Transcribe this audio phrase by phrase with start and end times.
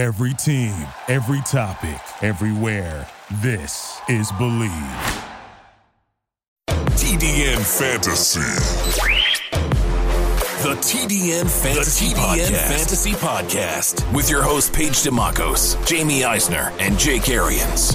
[0.00, 0.72] Every team,
[1.08, 3.06] every topic, everywhere.
[3.42, 4.70] This is Believe.
[6.96, 8.40] TDN Fantasy.
[10.62, 12.78] The TDN Fantasy, the TDN Podcast.
[12.78, 17.94] Fantasy Podcast with your host Paige Demacos, Jamie Eisner, and Jake Arians.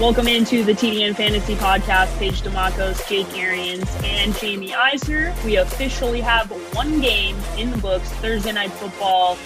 [0.00, 2.18] Welcome into the TDN Fantasy Podcast.
[2.18, 5.32] Paige Demacos, Jake Arians, and Jamie Eisner.
[5.44, 9.38] We officially have one game in the books, Thursday Night Football.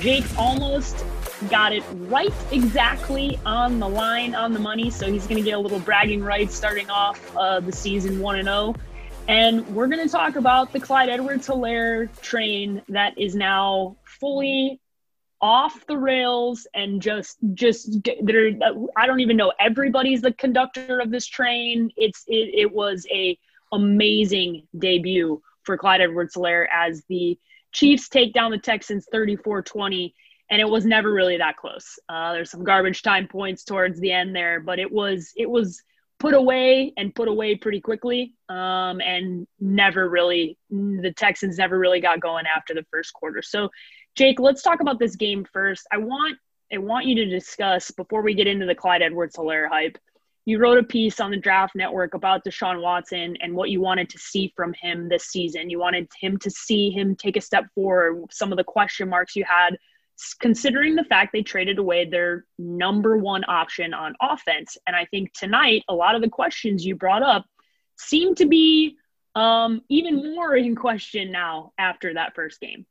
[0.00, 1.04] Jake almost
[1.48, 4.90] got it right exactly on the line, on the money.
[4.90, 8.36] So he's going to get a little bragging rights starting off uh, the season 1
[8.40, 8.74] and 0.
[9.28, 14.80] And we're going to talk about the Clyde Edwards Helaire train that is now fully
[15.42, 18.52] off the rails and just just there
[18.96, 21.90] i don't even know everybody's the conductor of this train.
[21.96, 23.36] It's it, it was a
[23.72, 27.36] amazing debut for clyde edwards helaire as the
[27.72, 30.14] chiefs take down the texans 34-20
[30.50, 31.98] and it was never really that close.
[32.10, 35.82] Uh, there's some garbage time points towards the end there but it was it was
[36.20, 41.98] put away and put away pretty quickly um, and never really the texans never really
[42.00, 43.42] got going after the first quarter.
[43.42, 43.70] So
[44.14, 45.86] Jake, let's talk about this game first.
[45.90, 46.38] I want
[46.72, 49.98] I want you to discuss before we get into the Clyde Edwards Helaire hype.
[50.44, 54.08] You wrote a piece on the Draft Network about Deshaun Watson and what you wanted
[54.10, 55.70] to see from him this season.
[55.70, 59.36] You wanted him to see him take a step forward, some of the question marks
[59.36, 59.76] you had,
[60.40, 64.76] considering the fact they traded away their number one option on offense.
[64.86, 67.44] And I think tonight, a lot of the questions you brought up
[67.96, 68.96] seem to be
[69.34, 72.84] um, even more in question now after that first game.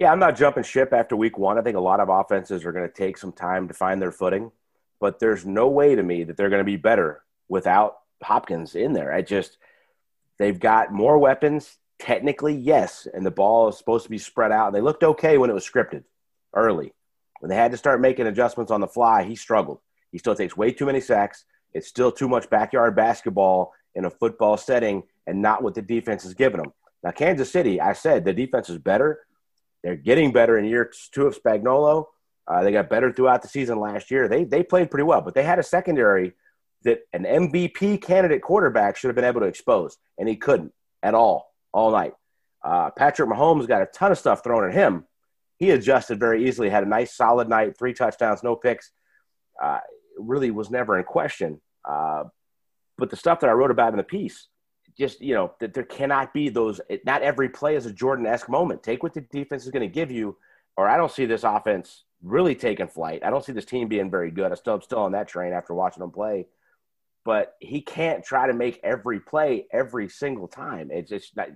[0.00, 1.58] Yeah, I'm not jumping ship after week one.
[1.58, 4.10] I think a lot of offenses are going to take some time to find their
[4.10, 4.50] footing,
[4.98, 8.94] but there's no way to me that they're going to be better without Hopkins in
[8.94, 9.12] there.
[9.12, 9.58] I just,
[10.38, 11.76] they've got more weapons.
[11.98, 14.72] Technically, yes, and the ball is supposed to be spread out.
[14.72, 16.04] They looked okay when it was scripted
[16.54, 16.94] early.
[17.40, 19.80] When they had to start making adjustments on the fly, he struggled.
[20.12, 21.44] He still takes way too many sacks.
[21.74, 26.24] It's still too much backyard basketball in a football setting and not what the defense
[26.24, 26.72] is giving them.
[27.02, 29.20] Now, Kansas City, I said the defense is better
[29.82, 32.06] they're getting better in year two of Spagnuolo.
[32.46, 34.28] Uh, they got better throughout the season last year.
[34.28, 36.32] They they played pretty well, but they had a secondary
[36.82, 41.14] that an MVP candidate quarterback should have been able to expose, and he couldn't at
[41.14, 42.12] all all night.
[42.62, 45.04] Uh, Patrick Mahomes got a ton of stuff thrown at him.
[45.58, 48.90] He adjusted very easily, had a nice solid night, three touchdowns, no picks.
[49.62, 49.78] Uh,
[50.18, 51.60] really was never in question.
[51.88, 52.24] Uh,
[52.98, 54.48] but the stuff that I wrote about in the piece,
[55.00, 56.80] just you know that there cannot be those.
[57.04, 58.82] Not every play is a Jordan-esque moment.
[58.82, 60.36] Take what the defense is going to give you,
[60.76, 63.24] or I don't see this offense really taking flight.
[63.24, 64.52] I don't see this team being very good.
[64.52, 66.46] I still am still on that train after watching them play.
[67.24, 70.90] But he can't try to make every play every single time.
[70.90, 71.48] It's just not,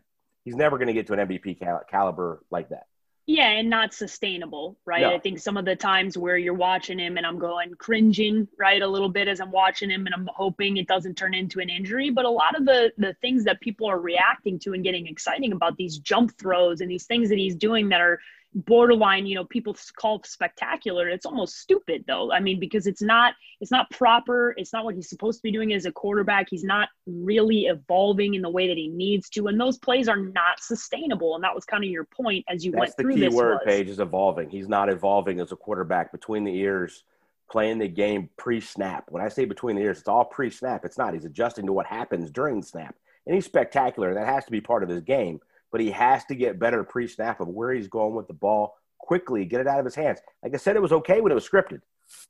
[0.44, 2.86] he's never going to get to an MVP cal- caliber like that.
[3.26, 5.00] Yeah, and not sustainable, right?
[5.00, 5.14] No.
[5.14, 8.82] I think some of the times where you're watching him and I'm going cringing, right,
[8.82, 11.70] a little bit as I'm watching him and I'm hoping it doesn't turn into an
[11.70, 12.10] injury.
[12.10, 15.52] But a lot of the the things that people are reacting to and getting exciting
[15.52, 18.20] about these jump throws and these things that he's doing that are
[18.54, 21.08] borderline you know people call spectacular.
[21.08, 22.32] It's almost stupid though.
[22.32, 24.54] I mean because it's not it's not proper.
[24.56, 26.48] It's not what he's supposed to be doing as a quarterback.
[26.50, 29.48] He's not really evolving in the way that he needs to.
[29.48, 31.34] And those plays are not sustainable.
[31.34, 33.34] And that was kind of your point as you That's went through the key this
[33.34, 33.62] word was.
[33.64, 34.50] page is evolving.
[34.50, 37.04] He's not evolving as a quarterback between the ears
[37.50, 39.04] playing the game pre-snap.
[39.10, 40.84] When i say between the ears it's all pre-snap.
[40.84, 41.14] It's not.
[41.14, 42.94] He's adjusting to what happens during the snap.
[43.26, 45.40] And he's spectacular that has to be part of his game
[45.74, 48.76] but he has to get better pre snap of where he's going with the ball
[49.00, 50.20] quickly, get it out of his hands.
[50.40, 51.80] Like I said, it was okay when it was scripted.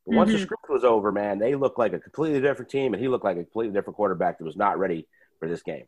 [0.06, 0.38] But once mm-hmm.
[0.38, 3.22] the script was over, man, they looked like a completely different team, and he looked
[3.22, 5.06] like a completely different quarterback that was not ready
[5.38, 5.84] for this game.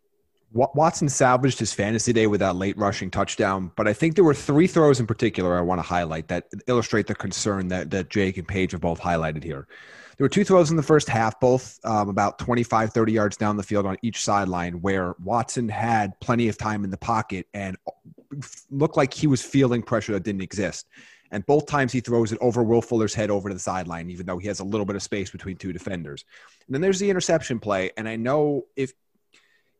[0.52, 4.34] Watson salvaged his fantasy day with that late rushing touchdown, but I think there were
[4.34, 8.36] three throws in particular I want to highlight that illustrate the concern that, that Jake
[8.36, 9.66] and Paige have both highlighted here.
[10.16, 13.56] There were two throws in the first half, both um, about 25, 30 yards down
[13.56, 17.76] the field on each sideline, where Watson had plenty of time in the pocket and
[18.70, 20.88] looked like he was feeling pressure that didn't exist.
[21.32, 24.26] And both times he throws it over Will Fuller's head over to the sideline, even
[24.26, 26.24] though he has a little bit of space between two defenders.
[26.66, 27.90] And then there's the interception play.
[27.96, 28.92] And I know if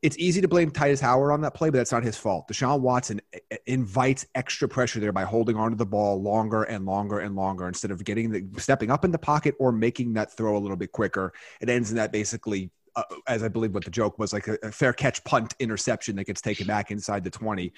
[0.02, 2.48] it's easy to blame Tytus Howard on that play, but that's not his fault.
[2.48, 3.20] Deshaun Watson
[3.66, 7.90] invites extra pressure there by holding onto the ball longer and longer and longer instead
[7.90, 10.93] of getting the stepping up in the pocket or making that throw a little bit
[10.93, 11.32] quicker.
[11.60, 14.58] It ends in that basically, uh, as I believe what the joke was, like a,
[14.62, 17.72] a fair catch punt interception that gets taken back inside the 20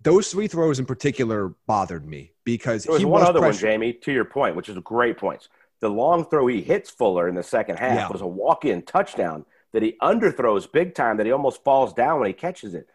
[0.00, 3.92] those three throws in particular bothered me because there was one was other one, Jamie,
[3.92, 5.48] to your point, which is a great point.
[5.80, 8.08] The long throw he hits Fuller in the second half yeah.
[8.08, 12.26] was a walk-in touchdown that he underthrows big time that he almost falls down when
[12.28, 12.88] he catches it.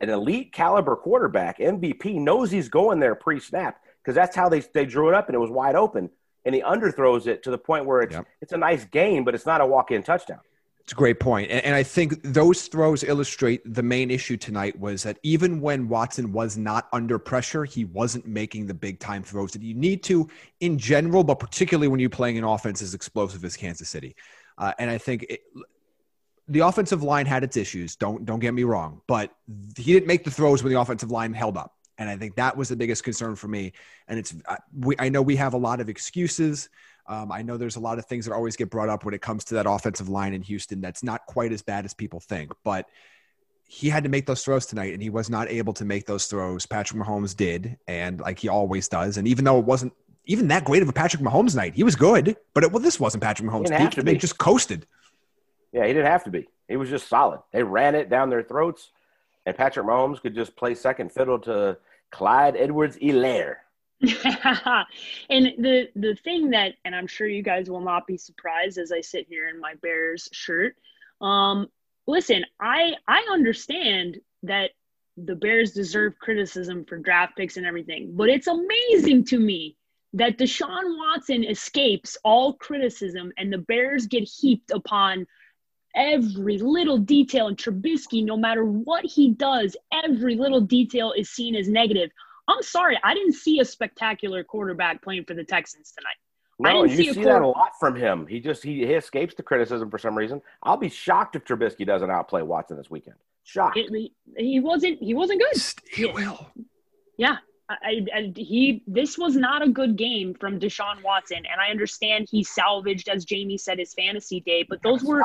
[0.00, 4.60] an elite caliber quarterback, MVP, knows he's going there pre snap because that's how they,
[4.60, 6.10] they drew it up and it was wide open.
[6.44, 8.26] And he underthrows it to the point where it's, Yep.
[8.40, 10.40] it's a nice gain, but it's not a walk in touchdown.
[10.80, 11.50] It's a great point.
[11.50, 15.86] And, and I think those throws illustrate the main issue tonight was that even when
[15.88, 20.02] Watson was not under pressure, he wasn't making the big time throws that you need
[20.04, 20.28] to
[20.60, 24.16] in general, but particularly when you're playing an offense as explosive as Kansas City.
[24.56, 25.40] Uh, and I think it,
[26.50, 27.96] the offensive line had its issues.
[27.96, 29.32] Don't don't get me wrong, but
[29.76, 32.56] he didn't make the throws when the offensive line held up, and I think that
[32.56, 33.72] was the biggest concern for me.
[34.08, 36.68] And it's I, we, I know we have a lot of excuses.
[37.06, 39.22] Um, I know there's a lot of things that always get brought up when it
[39.22, 40.80] comes to that offensive line in Houston.
[40.80, 42.86] That's not quite as bad as people think, but
[43.64, 46.26] he had to make those throws tonight, and he was not able to make those
[46.26, 46.66] throws.
[46.66, 49.16] Patrick Mahomes did, and like he always does.
[49.16, 49.92] And even though it wasn't
[50.24, 52.36] even that great of a Patrick Mahomes night, he was good.
[52.54, 54.04] But it, well, this wasn't Patrick Mahomes' peak.
[54.04, 54.86] They just coasted.
[55.72, 56.48] Yeah, he didn't have to be.
[56.68, 57.40] He was just solid.
[57.52, 58.90] They ran it down their throats,
[59.46, 61.78] and Patrick Mahomes could just play second fiddle to
[62.10, 63.56] Clyde Edwards Helaire.
[64.00, 68.92] and the the thing that, and I'm sure you guys will not be surprised as
[68.92, 70.76] I sit here in my Bears shirt.
[71.20, 71.68] Um,
[72.06, 74.70] listen, I I understand that
[75.16, 79.76] the Bears deserve criticism for draft picks and everything, but it's amazing to me
[80.14, 85.26] that Deshaun Watson escapes all criticism and the Bears get heaped upon
[85.94, 87.48] every little detail.
[87.48, 92.10] And Trubisky, no matter what he does, every little detail is seen as negative.
[92.48, 96.16] I'm sorry, I didn't see a spectacular quarterback playing for the Texans tonight.
[96.68, 98.26] I No, didn't you see a see quarter- that a lot from him.
[98.26, 100.42] He just he, he escapes the criticism for some reason.
[100.62, 103.16] I'll be shocked if Trubisky doesn't outplay Watson this weekend.
[103.44, 103.78] Shocked.
[103.78, 104.98] It- he, he wasn't.
[105.02, 105.62] He wasn't good.
[105.92, 106.50] He will.
[107.16, 107.36] Yeah,
[107.70, 108.82] I, I, I- he.
[108.86, 113.24] This was not a good game from Deshaun Watson, and I understand he salvaged, as
[113.24, 114.64] Jamie said, his fantasy day.
[114.68, 115.22] But those were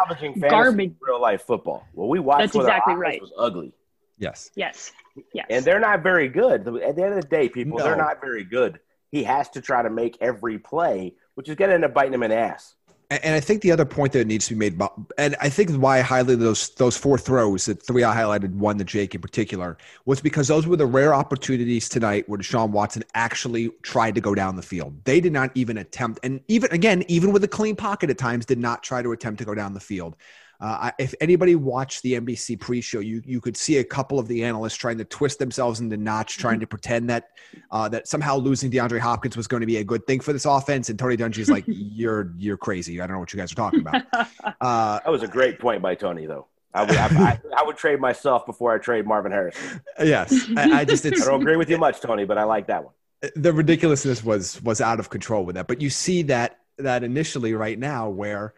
[0.49, 0.93] garbage.
[1.01, 1.85] real life football.
[1.93, 3.21] Well, we watched That's when exactly our offense right.
[3.21, 3.73] was ugly,
[4.17, 4.51] Yes.
[4.55, 4.91] yes,
[5.33, 5.45] yes.
[5.49, 6.67] and they're not very good.
[6.67, 8.79] At the end of the day, people, they're not very good.
[9.11, 12.13] He has to try to make every play, which is going to end up biting
[12.13, 12.75] him in the ass.
[13.11, 15.71] And I think the other point that needs to be made, about, and I think
[15.71, 19.21] why I highlighted those those four throws, the three I highlighted, one to Jake in
[19.21, 24.21] particular, was because those were the rare opportunities tonight where Deshaun Watson actually tried to
[24.21, 25.03] go down the field.
[25.03, 28.45] They did not even attempt, and even again, even with a clean pocket at times,
[28.45, 30.15] did not try to attempt to go down the field.
[30.61, 34.27] Uh, I- if anybody watched the NBC pre-show, you you could see a couple of
[34.27, 37.29] the analysts trying to twist themselves into knots, trying to pretend that
[37.71, 40.45] uh, that somehow losing DeAndre Hopkins was going to be a good thing for this
[40.45, 40.89] offense.
[40.89, 43.01] And Tony Dungy's like, "You're you're crazy.
[43.01, 44.03] I don't know what you guys are talking about."
[44.61, 46.47] Uh, That was a great point by Tony, though.
[46.73, 49.55] I would, I, I, I would trade myself before I trade Marvin Harris.
[49.99, 52.83] yes, I, I just I don't agree with you much, Tony, but I like that
[52.83, 52.93] one.
[53.35, 55.67] the ridiculousness was was out of control with that.
[55.67, 58.53] But you see that that initially right now where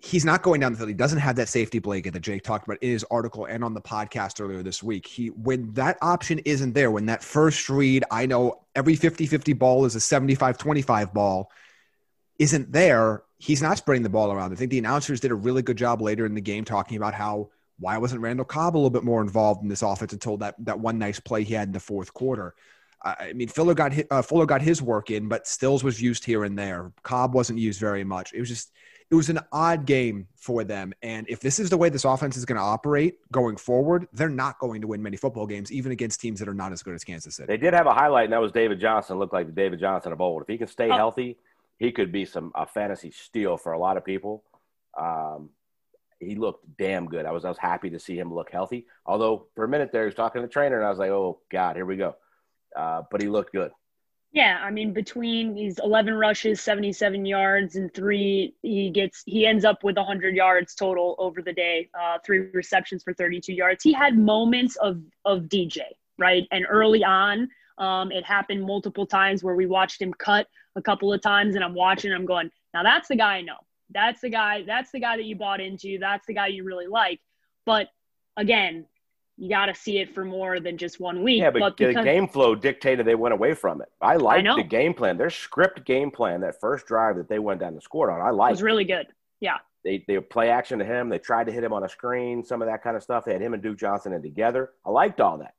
[0.00, 0.88] he's not going down the field.
[0.88, 3.74] He doesn't have that safety blanket that Jake talked about in his article and on
[3.74, 5.06] the podcast earlier this week.
[5.06, 9.84] He when that option isn't there, when that first read, I know every 50-50 ball
[9.84, 11.50] is a 75-25 ball,
[12.38, 14.52] isn't there, he's not spreading the ball around.
[14.52, 17.14] I think the announcers did a really good job later in the game talking about
[17.14, 17.50] how
[17.80, 20.78] why wasn't Randall Cobb a little bit more involved in this offense until that that
[20.78, 22.54] one nice play he had in the fourth quarter.
[23.00, 26.24] I mean, Fuller got hi- uh, Fuller got his work in, but Stills was used
[26.24, 26.92] here and there.
[27.04, 28.32] Cobb wasn't used very much.
[28.32, 28.72] It was just
[29.10, 30.92] it was an odd game for them.
[31.02, 34.28] And if this is the way this offense is going to operate going forward, they're
[34.28, 36.94] not going to win many football games, even against teams that are not as good
[36.94, 37.46] as Kansas City.
[37.46, 39.18] They did have a highlight, and that was David Johnson.
[39.18, 40.42] Looked like the David Johnson of old.
[40.42, 40.94] If he can stay Oh.
[40.96, 41.38] healthy,
[41.78, 44.44] he could be some a fantasy steal for a lot of people.
[44.98, 45.50] Um,
[46.20, 47.24] he looked damn good.
[47.24, 48.86] I was I was happy to see him look healthy.
[49.06, 51.10] Although for a minute there, he was talking to the trainer, and I was like,
[51.10, 52.16] "Oh God, here we go."
[52.76, 53.70] Uh, but he looked good.
[54.32, 59.64] Yeah, I mean, between these 11 rushes, 77 yards, and three, he gets he ends
[59.64, 61.88] up with 100 yards total over the day.
[61.98, 63.82] Uh, three receptions for 32 yards.
[63.82, 65.80] He had moments of of DJ
[66.18, 70.82] right, and early on, um, it happened multiple times where we watched him cut a
[70.82, 73.56] couple of times, and I'm watching, I'm going, now that's the guy I know.
[73.90, 74.64] That's the guy.
[74.66, 75.98] That's the guy that you bought into.
[75.98, 77.20] That's the guy you really like.
[77.64, 77.88] But
[78.36, 78.86] again,
[79.38, 81.40] you got to see it for more than just one week.
[81.40, 83.88] Yeah, but, the because- game flow dictated they went away from it.
[84.00, 85.16] I like the game plan.
[85.16, 88.30] Their script game plan, that first drive that they went down and scored on, I
[88.30, 89.06] like it was really good.
[89.40, 89.58] Yeah.
[89.84, 91.08] They they play action to him.
[91.08, 93.24] They tried to hit him on a screen, some of that kind of stuff.
[93.24, 94.70] They had him and Duke Johnson in together.
[94.84, 95.54] I liked all that.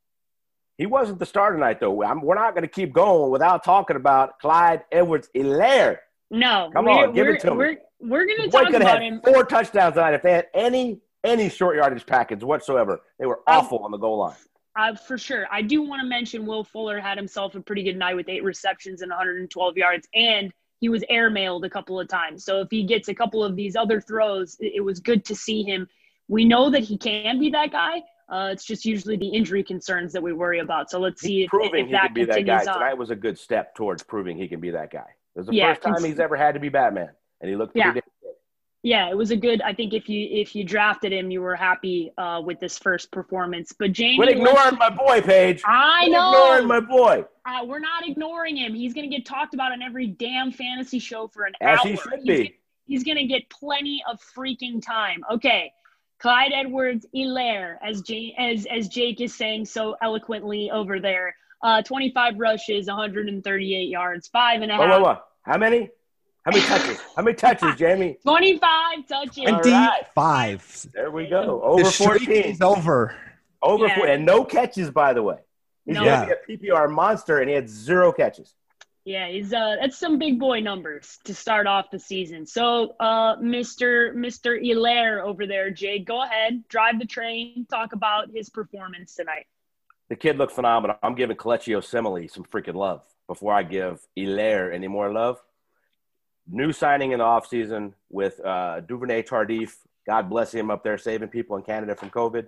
[0.77, 2.03] He wasn't the star tonight, though.
[2.03, 5.97] I'm, we're not going to keep going without talking about Clyde Edwards Helaire.
[6.31, 7.57] No, Come we're, on, give we're, it to me.
[7.57, 9.21] we're, we're going to talk could about him.
[9.23, 13.01] four touchdowns tonight if they had any any short yardage package whatsoever.
[13.19, 14.35] They were Um, awful on the goal line.
[14.75, 15.45] Uh, for sure.
[15.51, 18.43] I do want to mention Will Fuller had himself a pretty good night with eight
[18.43, 22.45] receptions and 112 yards, and he was airmailed a couple of times.
[22.45, 25.63] So if he gets a couple of these other throws, it, was good to see
[25.63, 25.87] him.
[26.29, 28.01] We know that he can be that guy.
[28.29, 30.89] Uh, it's just usually the injury concerns that we worry about.
[30.89, 32.59] So let's see He's if, proving if he that can be that guy.
[32.59, 32.65] on.
[32.75, 35.07] Tonight was a good step towards proving he can be that guy.
[35.35, 37.09] It was the Yeah, first time he's ever had to be Batman,
[37.41, 37.91] and he looked Yeah.
[37.91, 38.18] pretty damn
[38.81, 39.61] Yeah, it was a good.
[39.61, 43.11] I think if you if you drafted him, you were happy uh, with this first
[43.11, 43.73] performance.
[43.77, 45.61] But Jamie, Quit let's- ignoring my boy, Paige.
[45.65, 46.31] I Quit know.
[46.31, 47.25] ignoring my boy.
[47.45, 48.73] Uh, we're not ignoring him.
[48.73, 51.87] He's going to get talked about on every damn fantasy show for an As hour.
[51.87, 52.37] he should He's be.
[52.37, 52.49] gonna-
[52.85, 55.23] He's going to get plenty of freaking time.
[55.31, 55.71] Okay.
[56.19, 61.35] Clyde Edwards Helaire, as, J- as, as Jake is saying so eloquently over there.
[61.61, 65.01] Uh, 25 rushes, 138 yards, five and a Whoa, half.
[65.01, 65.17] whoa, whoa.
[65.43, 65.89] How many?
[66.49, 66.99] How many touches?
[67.15, 68.17] How many touches, Jamie?
[68.23, 69.37] 25 touches.
[69.45, 69.61] All right.
[69.61, 70.87] Twenty-five.
[70.93, 71.61] There we go.
[71.61, 72.31] Over The 14.
[72.31, 73.15] is over.
[73.61, 73.95] Over Yeah.
[73.97, 74.15] 14.
[74.15, 75.37] And no catches, by the way.
[75.85, 76.03] He's No.
[76.05, 78.55] going to be a PPR monster, and he had zero catches.
[79.05, 82.45] Yeah, he's uh that's some big boy numbers to start off the season.
[82.45, 84.13] So uh Mr.
[84.13, 84.61] Mr.
[84.61, 89.47] Helaire over there, Jay, go ahead, drive the train, talk about his performance tonight.
[90.09, 90.97] The kid looked phenomenal.
[91.01, 95.41] I'm giving Kelechi Osemele some freaking love before I give Helaire any more love.
[96.51, 99.75] New signing in the offseason with uh, Duvernay Tardif.
[100.07, 102.47] God bless him up there saving people in Canada from COVID.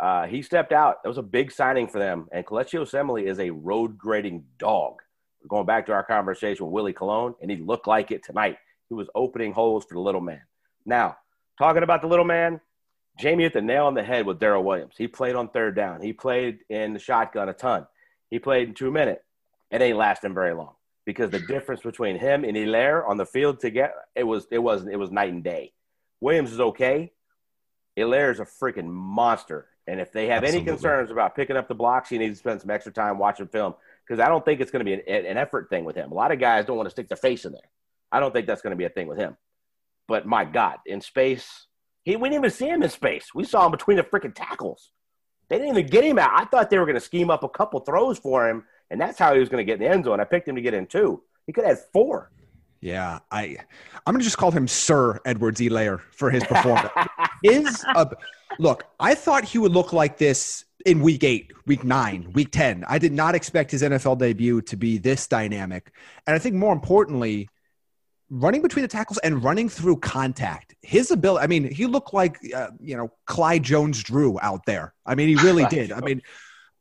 [0.00, 1.02] Uh, he stepped out.
[1.02, 2.26] That was a big signing for them.
[2.32, 5.02] And Kelechi Osemele is a road grading dog.
[5.46, 8.56] Going back to our conversation with Willie Colon, and he looked like it tonight.
[8.88, 10.40] He was opening holes for the little man.
[10.86, 11.18] Now,
[11.58, 12.62] talking about the little man,
[13.18, 14.94] Jamie hit the nail on the head with Darrel Williams.
[14.96, 16.00] He played on third down.
[16.00, 17.86] He played in the shotgun a ton.
[18.30, 19.22] He played in two minutes.
[19.70, 20.74] It ain't lasting very long
[21.04, 24.92] because the difference between him and Helaire on the field together, it was it wasn't
[24.92, 25.72] it was night and day.
[26.20, 27.12] Williams is okay.
[27.96, 29.68] Helaire is a freaking monster.
[29.86, 30.70] And if they have Absolutely.
[30.70, 33.46] any concerns about picking up the blocks, he needs to spend some extra time watching
[33.46, 33.74] film
[34.06, 36.10] because I don't think it's going to be an, an effort thing with him.
[36.10, 37.68] A lot of guys don't want to stick their face in there.
[38.10, 39.36] I don't think that's going to be a thing with him.
[40.08, 41.66] But my God, in space,
[42.02, 43.28] he we didn't even see him in space.
[43.34, 44.90] We saw him between the freaking tackles.
[45.48, 46.30] They didn't even get him out.
[46.34, 49.18] I thought they were going to scheme up a couple throws for him, and that's
[49.18, 50.20] how he was going to get in the end zone.
[50.20, 51.22] I picked him to get in two.
[51.46, 52.30] He could have had four.
[52.84, 53.56] Yeah, I
[54.06, 56.92] I'm gonna just call him Sir Edwards Helaire for his performance.
[57.42, 58.04] His uh,
[58.58, 62.84] look, I thought he would look like this in week eight, week nine, week ten.
[62.86, 65.92] I did not expect his NFL debut to be this dynamic,
[66.26, 67.48] and I think more importantly,
[68.28, 70.74] running between the tackles and running through contact.
[70.82, 71.42] His ability.
[71.42, 74.92] I mean, he looked like uh, you know Clyde Jones Drew out there.
[75.06, 75.90] I mean, he really did.
[75.90, 76.20] I mean.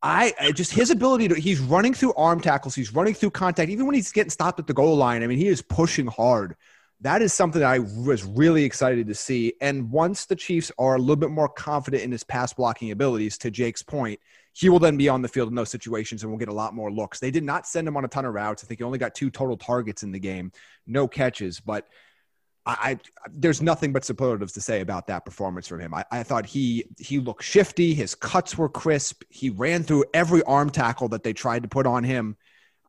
[0.06, 3.86] I, just his ability to he's running through arm tackles, he's running through contact, even
[3.86, 5.24] when he's getting stopped at the goal line.
[5.24, 6.58] I mean, he is pushing hard.
[7.00, 9.54] That is something that I was really excited to see.
[9.62, 13.38] And once the Chiefs are a little bit more confident in his pass blocking abilities,
[13.40, 14.20] to Jake's point,
[14.54, 16.74] he will then be on the field in those situations and we'll get a lot
[16.74, 17.20] more looks.
[17.20, 18.64] They did not send him on a ton of routes.
[18.64, 20.52] I think he only got two total targets in the game,
[20.86, 21.88] no catches, but
[22.66, 23.00] I, I
[23.32, 25.94] there's nothing but superlatives to say about that performance from him.
[25.94, 27.94] I, I thought he he looked shifty.
[27.94, 29.24] His cuts were crisp.
[29.30, 32.38] He ran through every arm tackle that they tried to put on him.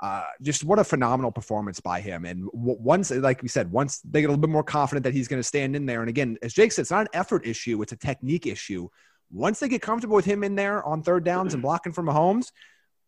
[0.01, 2.25] Uh, just what a phenomenal performance by him.
[2.25, 5.15] And w- once, like we said, once they get a little bit more confident that
[5.15, 7.47] he's going to stand in there, and again, as Jake said, it's not an effort
[7.47, 8.89] issue; it's a technique issue.
[9.33, 12.53] Once they get comfortable with him in there on third downs and blocking from Mahomes,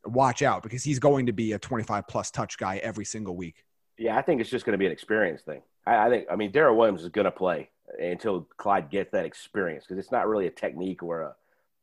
[0.05, 3.63] watch out because he's going to be a 25 plus touch guy every single week.
[3.99, 5.63] Yeah, I think it's just going to be an experience thing.
[5.87, 9.25] I, I think, I mean, Darrel Williams is going to play until Clyde gets that
[9.25, 11.37] experience because it's not really a technique or a,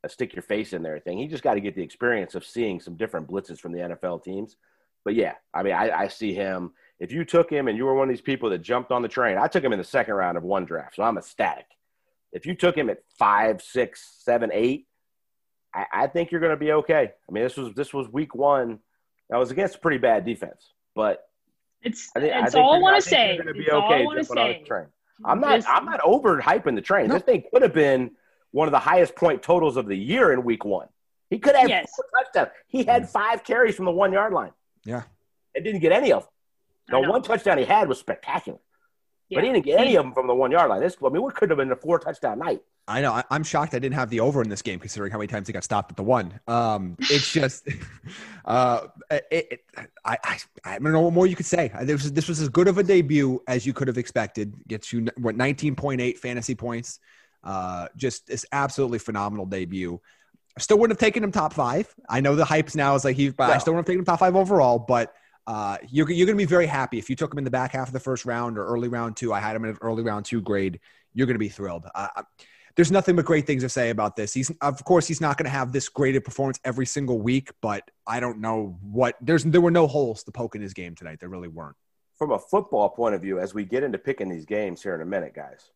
[0.03, 1.17] a stick your face in there thing.
[1.17, 4.23] He just got to get the experience of seeing some different blitzes from the NFL
[4.23, 4.57] teams.
[5.05, 6.71] But yeah, I mean, I, I see him.
[6.99, 9.07] If you took him and you were one of these people that jumped on the
[9.07, 11.65] train, I took him in the second round of one draft, so I'm ecstatic.
[12.31, 14.87] If you took him at five, six, seven, eight,
[15.73, 17.11] I, I think you're going to be okay.
[17.27, 18.79] I mean, this was this was week one.
[19.31, 21.23] I was against a pretty bad defense, but
[21.83, 23.35] It's I think, it's I think all I want to say.
[23.35, 24.59] You're going to be It's all I okay want to jumping on say.
[24.61, 24.85] the train.
[25.25, 25.55] I'm not.
[25.57, 27.07] This- I'm not over hyping the train.
[27.07, 27.15] No.
[27.15, 28.11] This thing could have been
[28.51, 30.87] one of the highest point totals of the year in week one.
[31.29, 31.91] He could have Yes.
[31.95, 32.49] four touchdowns.
[32.67, 33.09] He had mm.
[33.09, 34.51] five carries from the one yard line.
[34.85, 35.03] Yeah.
[35.55, 36.23] and didn't get any of
[36.89, 36.97] them.
[36.97, 38.59] I The one touchdown he had was spectacular,
[39.33, 39.37] Yeah.
[39.37, 40.81] but he didn't get any of them from the one yard line.
[40.81, 42.61] This, I mean, what could have been a four touchdown night?
[42.87, 43.13] I know.
[43.13, 45.47] I, I'm shocked I didn't have the over in this game, considering how many times
[45.47, 46.39] he got stopped at the one.
[46.47, 47.67] Um, it's just,
[48.45, 49.59] uh, it, it,
[50.05, 51.71] I, I, I don't know what more you could say.
[51.83, 54.53] This was, this was as good of a debut as you could have expected.
[54.67, 56.99] Gets you what 19.8 fantasy points.
[57.43, 59.99] Uh, just this absolutely phenomenal debut.
[60.57, 61.93] I still wouldn't have taken him top five.
[62.07, 64.05] I know the hype's now is like he, but I still wouldn't have taken him
[64.05, 64.77] top five overall.
[64.77, 65.13] But
[65.47, 67.71] uh, you're you're going to be very happy if you took him in the back
[67.73, 69.33] half of the first round or early round two.
[69.33, 70.79] I had him in an early round two grade.
[71.13, 71.85] You're going to be thrilled.
[71.93, 72.07] Uh,
[72.75, 74.33] there's nothing but great things to say about this.
[74.33, 77.89] He's of course he's not going to have this graded performance every single week, but
[78.07, 81.19] I don't know what there's there were no holes to poke in his game tonight.
[81.19, 81.75] There really weren't.
[82.17, 85.01] From a football point of view, as we get into picking these games here in
[85.01, 85.69] a minute, guys,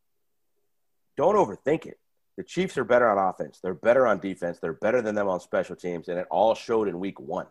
[1.18, 2.00] don't overthink it.
[2.38, 3.60] The Chiefs are better on offense.
[3.62, 4.60] They're better on defense.
[4.60, 7.48] They're better than them on special teams, and it all showed in week one.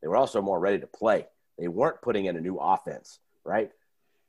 [0.00, 1.26] They were also more ready to play.
[1.60, 3.70] They weren't putting in a new offense, right?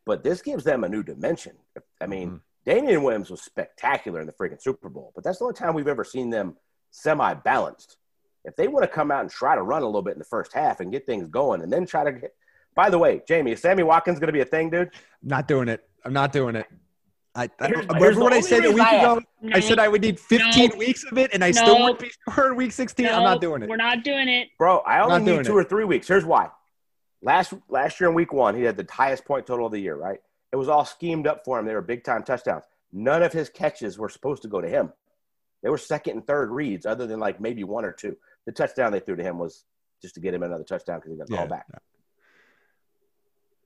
[0.05, 1.53] But this gives them a new dimension.
[2.01, 2.37] I mean, mm-hmm.
[2.65, 5.87] Damien Williams was spectacular in the freaking Super Bowl, but that's the only time we've
[5.87, 6.57] ever seen them
[6.91, 7.97] semi balanced.
[8.43, 10.25] If they want to come out and try to run a little bit in the
[10.25, 12.33] first half and get things going and then try to get.
[12.75, 14.91] By the way, Jamie, is Sammy Watkins going to be a thing, dude?
[15.21, 15.83] not doing it.
[16.03, 16.65] I'm not doing it.
[17.35, 19.21] I, I here's, remember what I said a week I ago?
[19.41, 21.79] No, I said I would need 15 no, weeks of it, and I no, still
[21.79, 23.05] won't be sure in week 16.
[23.07, 23.69] I'm not doing it.
[23.69, 24.79] We're not doing it, bro.
[24.79, 25.61] I only need two it.
[25.61, 26.07] or three weeks.
[26.07, 26.49] Here's why.
[27.21, 29.95] Last last year in week one, he had the highest point total of the year.
[29.95, 30.19] Right?
[30.51, 31.65] It was all schemed up for him.
[31.65, 32.63] They were big time touchdowns.
[32.91, 34.91] None of his catches were supposed to go to him.
[35.63, 38.17] They were second and third reads, other than like maybe one or two.
[38.45, 39.63] The touchdown they threw to him was
[40.01, 41.67] just to get him another touchdown because he got yeah, called back.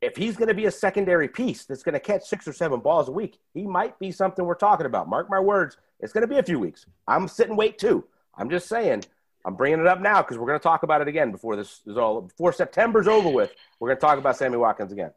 [0.01, 2.81] If he's going to be a secondary piece that's going to catch six or seven
[2.81, 5.07] balls a week, he might be something we're talking about.
[5.07, 6.85] Mark my words, it's going to be a few weeks.
[7.07, 8.03] I'm sitting wait too.
[8.37, 9.05] I'm just saying,
[9.45, 11.81] I'm bringing it up now because we're going to talk about it again before this
[11.85, 13.53] is all before September's over with.
[13.79, 15.11] We're going to talk about Sammy Watkins again.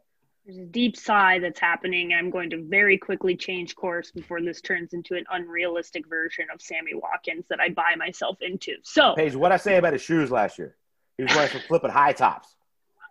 [0.45, 2.13] There's a deep sigh that's happening.
[2.13, 6.61] I'm going to very quickly change course before this turns into an unrealistic version of
[6.61, 8.75] Sammy Watkins that I buy myself into.
[8.83, 10.75] So, Paige, what I say about his shoes last year?
[11.17, 12.55] He was wearing some flipping high tops.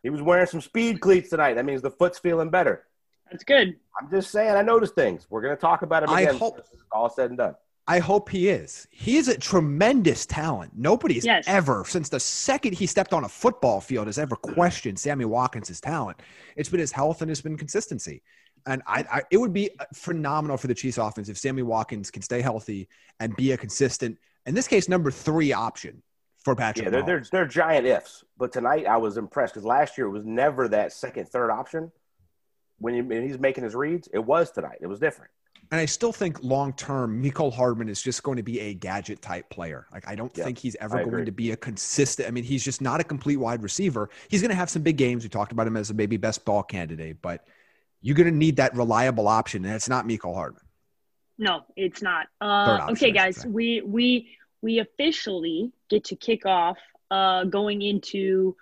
[0.03, 1.55] He was wearing some speed cleats tonight.
[1.55, 2.85] That means the foot's feeling better.
[3.31, 3.77] That's good.
[4.01, 5.27] I'm just saying, I noticed things.
[5.29, 6.35] We're going to talk about it again.
[6.35, 7.55] I hope, all said and done.
[7.89, 8.87] I hope he is.
[8.91, 10.73] He is a tremendous talent.
[10.77, 11.45] Nobody's yes.
[11.47, 14.55] ever, since the second he stepped on a football field, has ever mm.
[14.55, 16.21] questioned Sammy Watkins' talent.
[16.55, 18.23] It's been his health and it's been consistency.
[18.67, 22.21] And I, I, it would be phenomenal for the Chiefs offense if Sammy Watkins can
[22.21, 22.89] stay healthy
[23.21, 26.03] and be a consistent, in this case, number three option
[26.45, 26.85] for Patrick.
[26.85, 28.23] Yeah, they're, they're, they're giant ifs.
[28.37, 31.91] But tonight I was impressed because last year it was never that second, third option.
[32.81, 34.79] When, you, when he's making his reads, it was tonight.
[34.83, 35.31] It was different.
[35.71, 39.21] And I still think long term, Mecole Hardman is just going to be a gadget
[39.21, 39.87] type player.
[39.93, 42.27] Like I don't think he's ever going to be a consistent.
[42.27, 44.09] I mean, he's just not a complete wide receiver.
[44.29, 45.25] He's going to have some big games.
[45.25, 47.47] We talked about him as a maybe best ball candidate, but
[48.01, 50.63] you're going to need that reliable option, and it's not Mecole Hardman.
[51.37, 52.29] No, it's not.
[52.41, 56.79] Uh, okay, guys, we we we officially get to kick off
[57.11, 58.57] uh, going into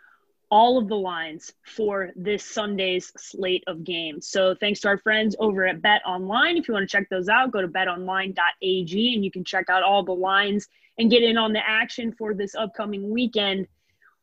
[0.51, 4.29] all of the lines for this Sunday's slate of games.
[4.29, 6.57] So thanks to our friends over at Bet Online.
[6.57, 9.83] If you want to check those out, go to betonline.ag and you can check out
[9.83, 13.67] all the lines and get in on the action for this upcoming weekend.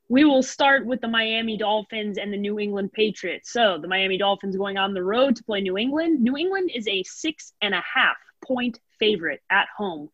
[0.10, 3.52] We will start with the Miami Dolphins and the New England Patriots.
[3.52, 6.22] So the Miami Dolphins going on the road to play New England.
[6.22, 10.10] New England is a six and a half point favorite at home.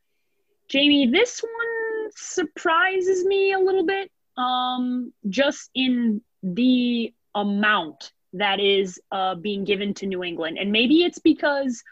[0.69, 8.99] Jamie, this one surprises me a little bit, um, just in the amount that is
[9.11, 10.57] uh, being given to New England.
[10.57, 11.83] And maybe it's because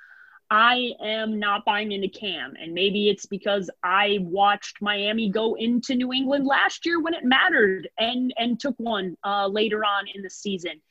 [0.49, 2.53] I am not buying into Cam.
[2.59, 7.25] And maybe it's because I watched Miami go into New England last year when it
[7.25, 10.81] mattered and, and took one uh, later on in the season.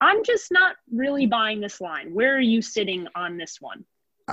[0.00, 2.12] I'm just not really buying this line.
[2.12, 3.84] Where are you sitting on this one?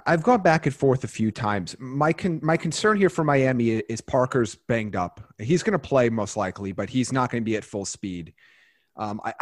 [0.05, 1.75] I've gone back and forth a few times.
[1.79, 5.21] My con- my concern here for Miami is Parker's banged up.
[5.39, 8.33] He's going to play most likely, but he's not going to be at full speed.
[8.97, 9.33] Um, I,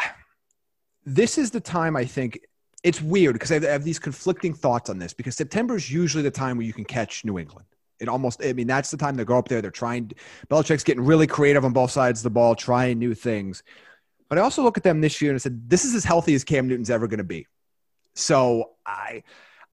[1.06, 2.40] this is the time I think
[2.84, 6.32] it's weird because I have, these conflicting thoughts on this because September is usually the
[6.32, 7.68] time where you can catch New England.
[8.00, 9.62] It almost, I mean, that's the time they go up there.
[9.62, 10.12] They're trying,
[10.50, 13.64] Belichick's getting really creative on both sides of the ball, trying new things.
[14.28, 16.34] But I also look at them this year and I said, this is as healthy
[16.34, 17.48] as Cam Newton's ever going to be.
[18.16, 19.24] So I,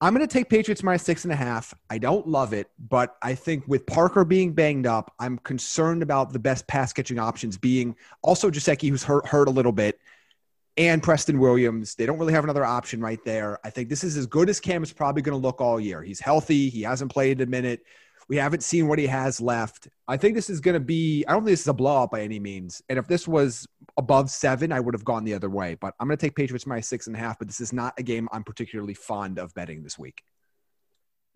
[0.02, 1.74] I'm going to take Patriots minus six and a half.
[1.90, 6.32] I don't love it, but I think with Parker being banged up, I'm concerned about
[6.32, 10.00] the best pass catching options being also Gesicki, who's hurt, hurt a little bit,
[10.78, 11.96] and Preston Williams.
[11.96, 13.58] They don't really have another option right there.
[13.62, 16.02] I think this is as good as Cam is probably going to look all year.
[16.02, 16.70] He's healthy.
[16.70, 17.82] He hasn't played a minute.
[18.30, 19.88] We haven't seen what he has left.
[20.06, 22.20] I think this is going to be, I don't think this is a blowout by
[22.20, 22.80] any means.
[22.88, 23.66] And if this was
[23.96, 25.74] above seven, I would have gone the other way.
[25.74, 27.92] But I'm going to take Patriots my six and a half, but this is not
[27.98, 30.22] a game I'm particularly fond of betting this week.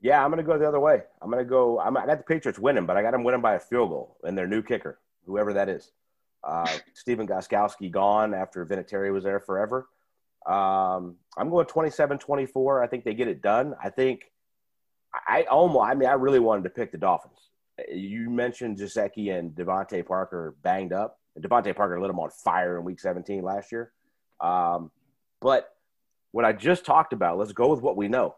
[0.02, 1.02] Yeah, I'm going to go the other way.
[1.20, 3.40] I'm going to go, I'm, I got the Patriots winning, but I got them winning
[3.40, 5.90] by a field goal and their new kicker, whoever that is.
[6.44, 9.88] Uh, Stephen Gostkowski gone after Vinatieri was there forever.
[10.46, 12.84] Um, I'm going 27 24.
[12.84, 13.74] I think they get it done.
[13.82, 14.30] I think
[15.26, 17.38] I almost, I mean, I really wanted to pick the Dolphins.
[17.92, 21.18] You mentioned Gesicki and DeVante Parker banged up.
[21.38, 23.92] DeVante Parker lit them on fire in Week 17 last year.
[24.40, 24.90] Um,
[25.40, 25.74] but
[26.30, 28.36] what I just talked about, let's go with what we know.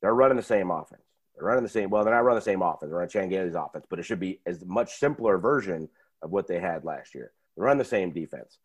[0.00, 1.02] They're running the same offense.
[1.34, 1.90] They're running the same.
[1.90, 2.90] Well, they're not running the same offense.
[2.90, 5.88] They're running Chan Gailey's offense, but it should be as much simpler version
[6.22, 7.32] of what they had last year.
[7.56, 8.58] They're run the same defense.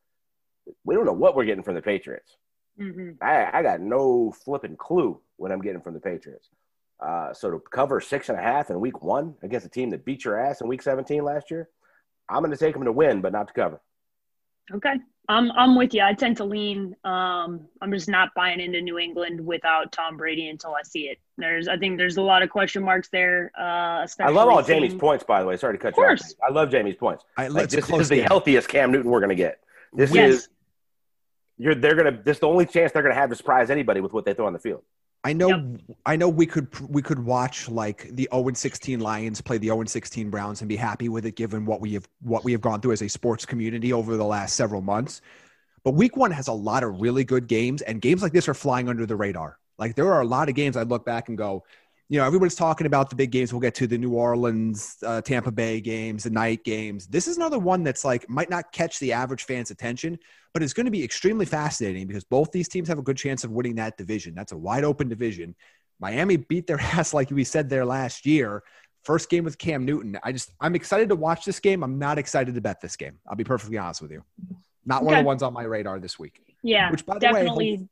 [0.84, 2.36] We don't know what we're getting from the Patriots.
[2.80, 3.24] Mm-hmm.
[3.24, 6.50] I, I got no flipping clue what I'm getting from the Patriots.
[7.00, 10.04] Uh, so to cover six and a half in week one against a team that
[10.04, 11.70] beat your ass in week 17 last year,
[12.30, 13.82] I'm going to take them to win, but not to cover.
[14.74, 14.96] Okay.
[15.30, 16.02] I'm I'm with you.
[16.02, 16.96] I tend to lean.
[17.04, 21.20] Um, I'm just not buying into New England without Tom Brady until I see it.
[21.38, 23.52] There's, I think there's a lot of question marks there.
[23.58, 25.56] Uh, I love all Jamie's points, by the way.
[25.56, 26.20] Sorry to cut you off.
[26.44, 27.24] I love Jamie's points.
[27.38, 29.60] I, like, this is the healthiest Cam Newton we're going to get.
[29.94, 30.34] This yes.
[30.34, 30.50] is
[31.60, 32.24] you're they're going to.
[32.24, 34.34] This is the only chance they're going to have to surprise anybody with what they
[34.34, 34.82] throw on the field.
[35.24, 35.82] I know yep.
[36.06, 39.84] I know we could we could watch like the 0 16 Lions play the 0
[39.84, 42.80] 16 Browns and be happy with it given what we have what we have gone
[42.80, 45.22] through as a sports community over the last several months.
[45.84, 48.54] But week 1 has a lot of really good games and games like this are
[48.54, 49.58] flying under the radar.
[49.78, 51.64] Like there are a lot of games I look back and go,
[52.10, 53.54] you know, everyone's talking about the big games.
[53.54, 57.06] We'll get to the New Orleans, uh, Tampa Bay games, the night games.
[57.06, 60.17] This is another one that's like might not catch the average fan's attention,
[60.52, 63.43] but it's going to be extremely fascinating because both these teams have a good chance
[63.43, 64.34] of winning that division.
[64.34, 65.56] That's a wide open division.
[66.00, 68.63] Miami beat their ass like we said there last year.
[69.04, 70.17] First game with Cam Newton.
[70.24, 71.84] I just I'm excited to watch this game.
[71.84, 73.19] I'm not excited to bet this game.
[73.28, 74.24] I'll be perfectly honest with you.
[74.84, 76.41] Not one of the ones on my radar this week.
[76.63, 77.78] Yeah, which by the definitely.
[77.78, 77.88] way,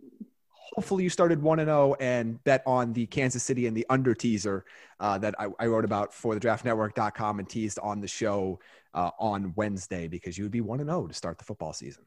[0.76, 4.14] hopefully you started 1 and 0 and bet on the Kansas City and the under
[4.14, 4.66] teaser
[5.00, 8.60] uh, that I, I, wrote about for the draftnetwork.com and teased on the show
[8.94, 12.04] uh, on Wednesday because you would be 1 and 0 to start the football season.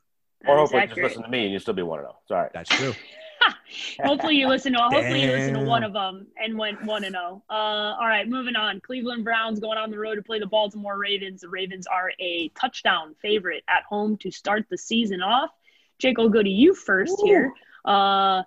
[0.46, 2.16] Or hopefully just listen to me and you still be 1 0.
[2.26, 2.48] Sorry.
[2.52, 2.94] That's true.
[4.02, 7.14] hopefully you listen to hopefully you listen to one of them and went 1 and
[7.14, 7.42] 0.
[7.48, 8.80] Uh, all right, moving on.
[8.80, 11.42] Cleveland Browns going on the road to play the Baltimore Ravens.
[11.42, 15.50] The Ravens are a touchdown favorite at home to start the season off.
[15.98, 17.26] Jake, I'll go to you first Ooh.
[17.26, 17.52] here.
[17.84, 18.42] Uh,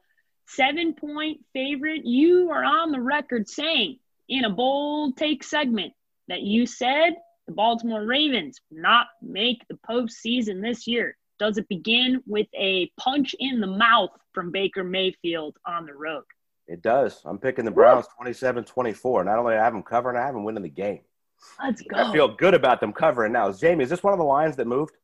[0.48, 2.06] seven point favorite.
[2.06, 5.94] You are on the record saying in a bold take segment
[6.28, 7.14] that you said
[7.48, 11.18] the Baltimore Ravens not make the postseason this year.
[11.40, 16.24] Does it begin with a punch in the mouth from Baker Mayfield on the road?
[16.68, 17.22] It does.
[17.26, 19.26] I'm picking the Browns 27 24.
[19.26, 21.02] Not only I have them covering, I have them winning the game.
[21.62, 21.98] Let's go.
[21.98, 23.52] I feel good about them covering now.
[23.52, 24.96] Jamie, is this one of the lines that moved?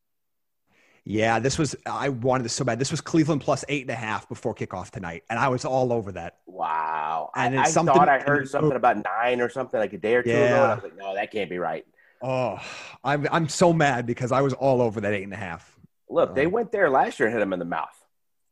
[1.09, 2.77] Yeah, this was I wanted this so bad.
[2.77, 5.91] This was Cleveland plus eight and a half before kickoff tonight, and I was all
[5.91, 6.37] over that.
[6.45, 7.31] Wow!
[7.35, 10.21] And I, I thought I heard something about nine or something like a day or
[10.21, 10.35] two yeah.
[10.35, 11.83] ago, and I was like, no, that can't be right.
[12.21, 12.59] Oh,
[13.03, 15.75] I'm I'm so mad because I was all over that eight and a half.
[16.11, 17.89] Look, they went there last year and hit him in the mouth.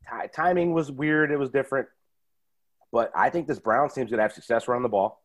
[0.10, 1.88] T- timing was weird; it was different,
[2.91, 5.22] but I think this Browns team's going to have success running the ball.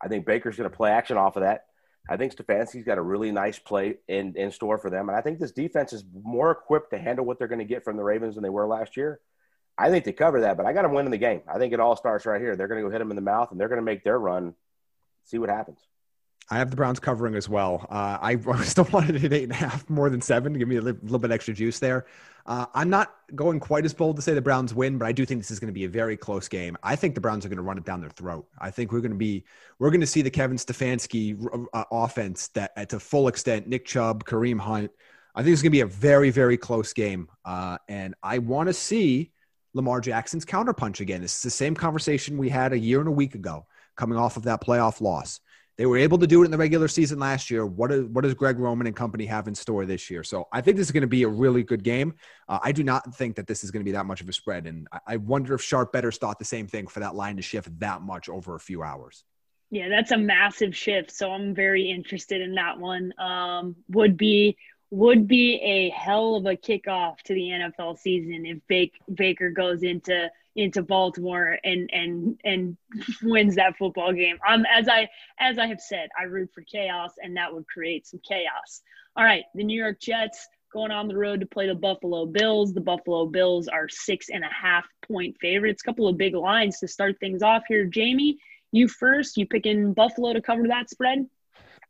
[0.00, 1.66] I think Baker's going to play action off of that.
[2.08, 5.08] I think Stefanski's got a really nice play in, in store for them.
[5.08, 7.84] And I think this defense is more equipped to handle what they're going to get
[7.84, 9.20] from the Ravens than they were last year.
[9.78, 11.42] I think they cover that, but I got them winning the game.
[11.48, 12.56] I think it all starts right here.
[12.56, 14.18] They're going to go hit them in the mouth and they're going to make their
[14.18, 14.54] run,
[15.24, 15.78] see what happens.
[16.50, 17.86] I have the Browns covering as well.
[17.88, 20.68] Uh, I still wanted it at eight and a half more than seven to give
[20.68, 22.06] me a little bit extra juice there.
[22.46, 25.24] Uh, I'm not going quite as bold to say the Browns win, but I do
[25.24, 26.76] think this is going to be a very close game.
[26.82, 28.46] I think the Browns are going to run it down their throat.
[28.58, 29.44] I think we're going to be
[29.78, 33.68] we're going to see the Kevin Stefanski uh, offense that at to full extent.
[33.68, 34.90] Nick Chubb, Kareem Hunt.
[35.34, 38.68] I think it's going to be a very very close game, uh, and I want
[38.68, 39.32] to see
[39.74, 41.20] Lamar Jackson's counterpunch again.
[41.20, 44.36] This is the same conversation we had a year and a week ago, coming off
[44.36, 45.40] of that playoff loss.
[45.80, 47.64] They were able to do it in the regular season last year.
[47.64, 50.22] What, is, what does Greg Roman and company have in store this year?
[50.22, 52.16] So I think this is going to be a really good game.
[52.50, 54.32] Uh, I do not think that this is going to be that much of a
[54.34, 54.66] spread.
[54.66, 57.42] And I, I wonder if sharp betters thought the same thing for that line to
[57.42, 59.24] shift that much over a few hours.
[59.70, 61.12] Yeah, that's a massive shift.
[61.12, 63.14] So I'm very interested in that one.
[63.18, 64.58] Um, would be
[64.90, 70.30] would be a hell of a kickoff to the NFL season if Baker goes into
[70.60, 72.76] into Baltimore and and and
[73.22, 74.38] wins that football game.
[74.48, 78.06] Um, as I as I have said, I root for chaos, and that would create
[78.06, 78.82] some chaos.
[79.16, 82.72] All right, the New York Jets going on the road to play the Buffalo Bills.
[82.72, 85.82] The Buffalo Bills are six and a half point favorites.
[85.82, 87.86] Couple of big lines to start things off here.
[87.86, 88.38] Jamie,
[88.72, 89.36] you first.
[89.36, 91.26] You picking Buffalo to cover that spread?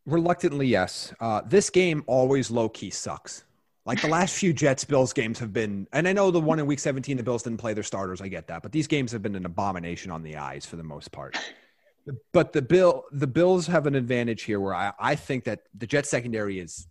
[0.07, 1.13] Reluctantly, yes.
[1.21, 3.45] Uh, this game always low key sucks.
[3.87, 6.67] Like the last few Jets Bills games have been, and I know the one in
[6.67, 8.21] Week 17, the Bills didn't play their starters.
[8.21, 10.83] I get that, but these games have been an abomination on the eyes for the
[10.83, 11.37] most part.
[12.33, 15.87] But the Bill, the Bills have an advantage here, where I, I think that the
[15.87, 16.87] Jets secondary is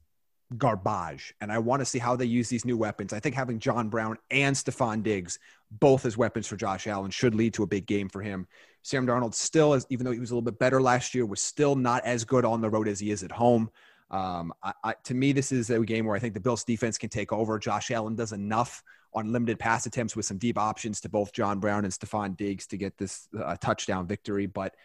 [0.58, 3.14] garbage, and I want to see how they use these new weapons.
[3.14, 5.38] I think having John Brown and Stefon Diggs
[5.72, 8.48] both as weapons for Josh Allen should lead to a big game for him.
[8.82, 11.42] Sam Darnold still, is, even though he was a little bit better last year, was
[11.42, 13.70] still not as good on the road as he is at home.
[14.12, 16.98] Um, I, I, to me, this is a game where I think the Bills defense
[16.98, 17.60] can take over.
[17.60, 21.60] Josh Allen does enough on limited pass attempts with some deep options to both John
[21.60, 24.46] Brown and Stefon Diggs to get this uh, touchdown victory.
[24.46, 24.76] But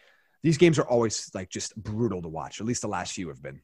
[0.43, 2.59] these games are always like just brutal to watch.
[2.59, 3.61] At least the last few have been.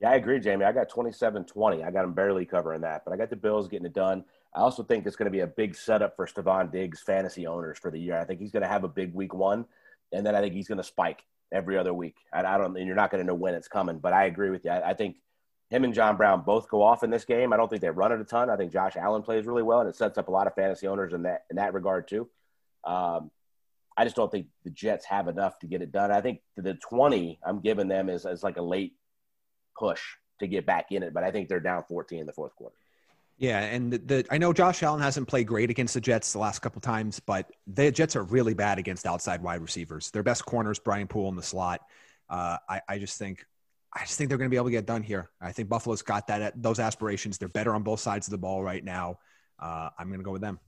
[0.00, 0.64] Yeah, I agree, Jamie.
[0.64, 1.82] I got 27 20.
[1.82, 4.24] I got them barely covering that, but I got the Bills getting it done.
[4.54, 7.78] I also think it's going to be a big setup for Stefon Diggs fantasy owners
[7.78, 8.18] for the year.
[8.18, 9.66] I think he's going to have a big week one
[10.12, 12.16] and then I think he's going to spike every other week.
[12.32, 13.98] I, I don't, and you're not going to know when it's coming.
[13.98, 14.70] But I agree with you.
[14.70, 15.16] I, I, think
[15.70, 17.52] him and John Brown both go off in this game.
[17.52, 18.50] I don't think they run it a ton.
[18.50, 20.86] I think Josh Allen plays really well, and it sets up a lot of fantasy
[20.86, 22.28] owners in that in that regard too.
[22.84, 23.30] Um,
[23.96, 26.12] I just don't think the Jets have enough to get it done.
[26.12, 28.94] I think the 20 I'm giving them is, is like a late
[29.76, 30.00] push
[30.38, 32.76] to get back in it, but I think they're down 14 in the fourth quarter.
[33.38, 36.40] Yeah, and the, the, I know Josh Allen hasn't played great against the Jets the
[36.40, 40.10] last couple times, but the Jets are really bad against outside wide receivers.
[40.10, 41.80] Their best corner is Brian Poole in the slot.
[42.28, 43.46] Uh, I, I just think
[43.94, 45.30] I just think they're going to be able to get done here.
[45.40, 47.38] I think Buffalo's got that those aspirations.
[47.38, 49.18] They're better on both sides of the ball right now.
[49.58, 50.58] Uh, I'm going to go with them.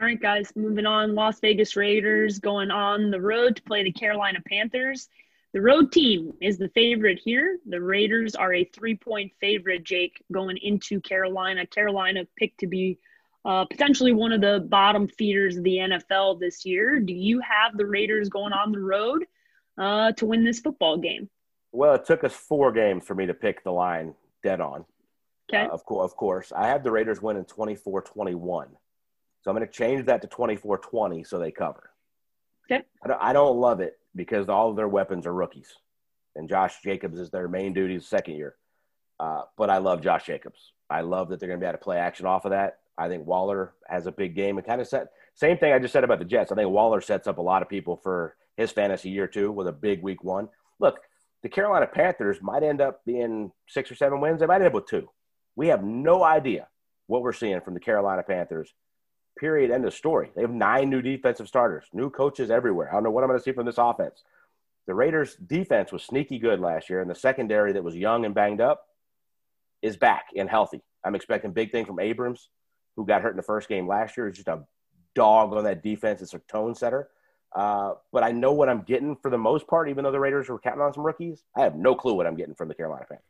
[0.00, 1.14] All right, guys, moving on.
[1.14, 5.08] Las Vegas Raiders going on the road to play the Carolina Panthers.
[5.56, 7.58] The road team is the favorite here.
[7.64, 11.64] The Raiders are a three point favorite, Jake, going into Carolina.
[11.66, 12.98] Carolina picked to be
[13.42, 17.00] uh, potentially one of the bottom feeders of the NFL this year.
[17.00, 19.24] Do you have the Raiders going on the road
[19.78, 21.30] uh, to win this football game?
[21.72, 24.84] Well, it took us four games for me to pick the line dead on.
[25.48, 25.64] Okay.
[25.64, 26.52] Uh, of, co- of course.
[26.54, 28.68] I have the Raiders winning 24 21.
[29.40, 31.92] So I'm going to change that to 24 20 so they cover.
[32.70, 32.84] Okay.
[33.02, 35.68] I don't, I don't love it because all of their weapons are rookies,
[36.34, 38.56] and Josh Jacobs is their main duty second year.
[39.20, 40.72] Uh, but I love Josh Jacobs.
[40.90, 42.78] I love that they're going to be able to play action off of that.
[42.98, 45.92] I think Waller has a big game and kind of set same thing I just
[45.92, 46.50] said about the Jets.
[46.50, 49.68] I think Waller sets up a lot of people for his fantasy year two with
[49.68, 50.48] a big week one.
[50.80, 50.98] Look,
[51.42, 54.40] the Carolina Panthers might end up being six or seven wins.
[54.40, 55.08] They might end up with two.
[55.54, 56.68] We have no idea
[57.06, 58.72] what we're seeing from the Carolina Panthers
[59.38, 59.70] Period.
[59.70, 60.30] End of story.
[60.34, 62.88] They have nine new defensive starters, new coaches everywhere.
[62.90, 64.22] I don't know what I'm going to see from this offense.
[64.86, 68.34] The Raiders' defense was sneaky good last year, and the secondary that was young and
[68.34, 68.86] banged up
[69.82, 70.80] is back and healthy.
[71.04, 72.48] I'm expecting big thing from Abrams,
[72.96, 74.26] who got hurt in the first game last year.
[74.26, 74.64] He's just a
[75.14, 76.22] dog on that defense.
[76.22, 77.08] It's a tone setter.
[77.54, 80.48] Uh, but I know what I'm getting for the most part, even though the Raiders
[80.48, 81.42] were counting on some rookies.
[81.56, 83.24] I have no clue what I'm getting from the Carolina Panthers.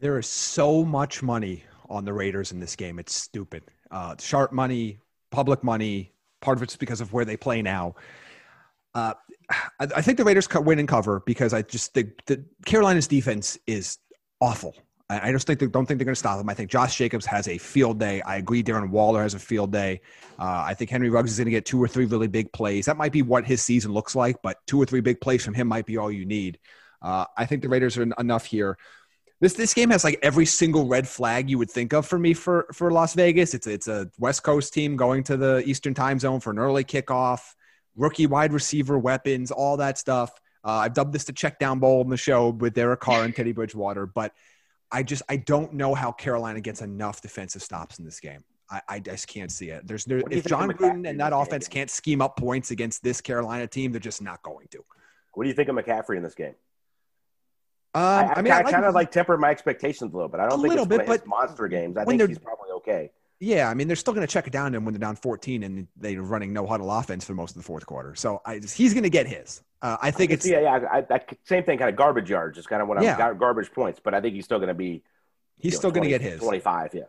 [0.00, 2.98] There is so much money on the Raiders in this game.
[2.98, 3.64] It's stupid.
[3.90, 4.98] Uh, sharp money,
[5.34, 6.12] public money.
[6.40, 7.96] Part of it's because of where they play now.
[8.94, 9.14] Uh,
[9.50, 13.58] I, I, think the Raiders win and cover because I just think the Carolina's defense
[13.66, 13.98] is
[14.40, 14.76] awful.
[15.10, 16.48] I, I just think they don't think they're going to stop them.
[16.48, 18.22] I think Josh Jacobs has a field day.
[18.22, 18.62] I agree.
[18.62, 20.00] Darren Waller has a field day.
[20.38, 22.86] Uh, I think Henry Ruggs is going to get two or three really big plays.
[22.86, 25.54] That might be what his season looks like, but two or three big plays from
[25.54, 26.58] him might be all you need.
[27.02, 28.78] Uh, I think the Raiders are enough here.
[29.44, 32.32] This this game has like every single red flag you would think of for me
[32.32, 33.52] for for Las Vegas.
[33.52, 36.82] It's it's a West Coast team going to the Eastern Time Zone for an early
[36.82, 37.40] kickoff,
[37.94, 40.30] rookie wide receiver weapons, all that stuff.
[40.64, 43.36] Uh, I've dubbed this the check down bowl in the show with Derek Carr and
[43.36, 44.32] Teddy Bridgewater, but
[44.90, 48.44] I just I don't know how Carolina gets enough defensive stops in this game.
[48.70, 49.86] I, I just can't see it.
[49.86, 53.66] There's there, if Jon Gruden and that offense can't scheme up points against this Carolina
[53.66, 54.82] team, they're just not going to.
[55.34, 56.54] What do you think of McCaffrey in this game?
[57.94, 60.16] Um, I, I, I, mean, I, I like kind of like temper my expectations a
[60.16, 60.40] little bit.
[60.40, 61.96] I don't think it's bit, but monster games.
[61.96, 63.10] I think he's probably okay.
[63.40, 65.16] Yeah, I mean, they're still going to check it down to him when they're down
[65.16, 68.14] 14 and they're running no huddle offense for most of the fourth quarter.
[68.14, 69.62] So I just, he's going to get his.
[69.82, 71.04] Uh, I think it's yeah, yeah.
[71.10, 73.34] I, same thing, kind of garbage yards, just kind of what I'm yeah.
[73.34, 74.00] garbage points.
[74.02, 75.02] But I think he's still going to be.
[75.58, 76.94] He's still going to get his 25.
[76.94, 77.02] Yeah.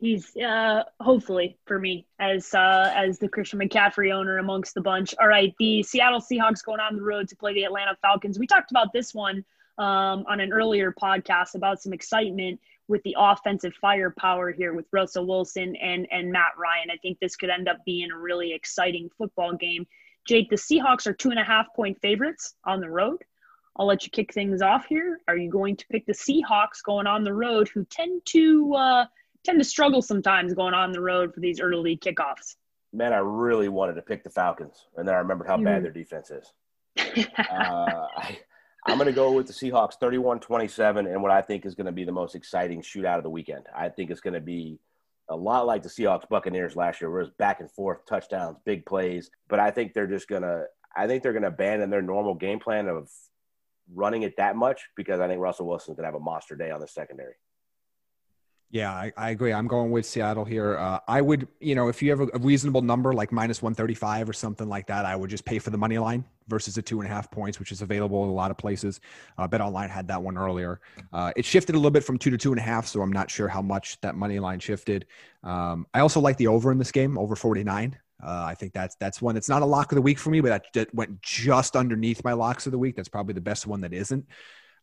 [0.00, 5.14] He's uh, hopefully for me as uh, as the Christian McCaffrey owner amongst the bunch.
[5.20, 8.38] All right, the Seattle Seahawks going on the road to play the Atlanta Falcons.
[8.38, 9.44] We talked about this one
[9.78, 15.26] um, on an earlier podcast about some excitement with the offensive firepower here with Russell
[15.26, 16.90] Wilson and and Matt Ryan.
[16.92, 19.86] I think this could end up being a really exciting football game.
[20.26, 23.22] Jake, the Seahawks are two and a half point favorites on the road.
[23.76, 25.20] I'll let you kick things off here.
[25.26, 29.06] Are you going to pick the Seahawks going on the road, who tend to uh,
[29.44, 32.56] tend to struggle sometimes going on the road for these early kickoffs?
[32.92, 35.90] Man, I really wanted to pick the Falcons, and then I remembered how bad their
[35.90, 36.52] defense is.
[37.38, 38.38] uh, I,
[38.86, 41.86] I'm going to go with the Seahawks 31 27 and what I think is going
[41.86, 43.64] to be the most exciting shootout of the weekend.
[43.74, 44.78] I think it's going to be
[45.30, 48.84] a lot like the Seahawks Buccaneers last year, where it's back and forth, touchdowns, big
[48.84, 49.30] plays.
[49.48, 52.34] But I think they're just going to, I think they're going to abandon their normal
[52.34, 53.08] game plan of
[53.94, 56.70] running it that much because I think Russell Wilson's going to have a monster day
[56.70, 57.34] on the secondary.
[58.74, 59.52] Yeah, I, I, agree.
[59.52, 60.76] I'm going with Seattle here.
[60.76, 64.28] Uh, I would, you know, if you have a, a, reasonable number like minus 135
[64.28, 67.00] or something like that, I would just pay for the money line versus the two
[67.00, 69.00] and a half points, which is available in a lot of places.
[69.38, 70.80] Uh, Bet Online had that one earlier.
[71.12, 73.12] Uh, it shifted a little bit from two to two and a half, so I'm
[73.12, 75.06] not sure how much that money line shifted.
[75.44, 77.96] Um, I also like the over in this game, over 49.
[78.20, 79.36] Uh, I think that's that's one.
[79.36, 82.24] It's not a lock of the week for me, but that, that went just underneath
[82.24, 82.96] my locks of the week.
[82.96, 84.26] That's probably the best one that isn't.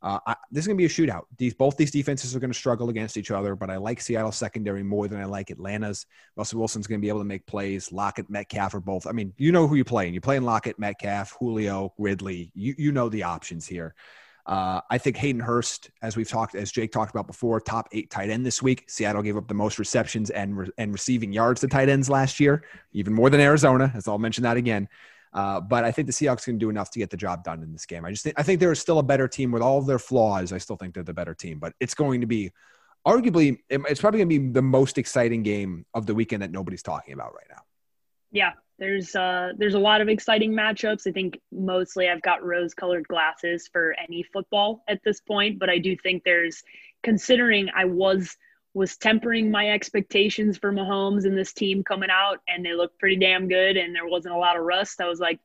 [0.03, 1.23] Uh, I, this is going to be a shootout.
[1.37, 4.31] These both these defenses are going to struggle against each other, but I like Seattle
[4.31, 6.07] secondary more than I like Atlanta's.
[6.35, 7.91] Russell Wilson's going to be able to make plays.
[7.91, 9.05] Lockett, Metcalf are both.
[9.05, 10.13] I mean, you know who you're playing.
[10.13, 12.51] You're playing Lockett, Metcalf, Julio, Ridley.
[12.55, 13.93] You you know the options here.
[14.45, 18.09] Uh, I think Hayden Hurst, as we've talked, as Jake talked about before, top eight
[18.09, 18.85] tight end this week.
[18.87, 22.39] Seattle gave up the most receptions and re- and receiving yards to tight ends last
[22.39, 23.91] year, even more than Arizona.
[23.95, 24.89] As I'll mention that again.
[25.33, 27.71] Uh, but I think the Seahawks can do enough to get the job done in
[27.71, 28.03] this game.
[28.03, 30.51] I just think I think they're still a better team with all of their flaws.
[30.51, 32.51] I still think they're the better team, but it's going to be
[33.07, 36.83] arguably it's probably going to be the most exciting game of the weekend that nobody's
[36.83, 37.61] talking about right now.
[38.31, 41.07] Yeah, there's uh there's a lot of exciting matchups.
[41.07, 45.77] I think mostly I've got rose-colored glasses for any football at this point, but I
[45.77, 46.61] do think there's
[47.03, 48.35] considering I was
[48.73, 53.17] was tempering my expectations for Mahomes and this team coming out, and they looked pretty
[53.17, 55.01] damn good, and there wasn't a lot of rust.
[55.01, 55.39] I was like,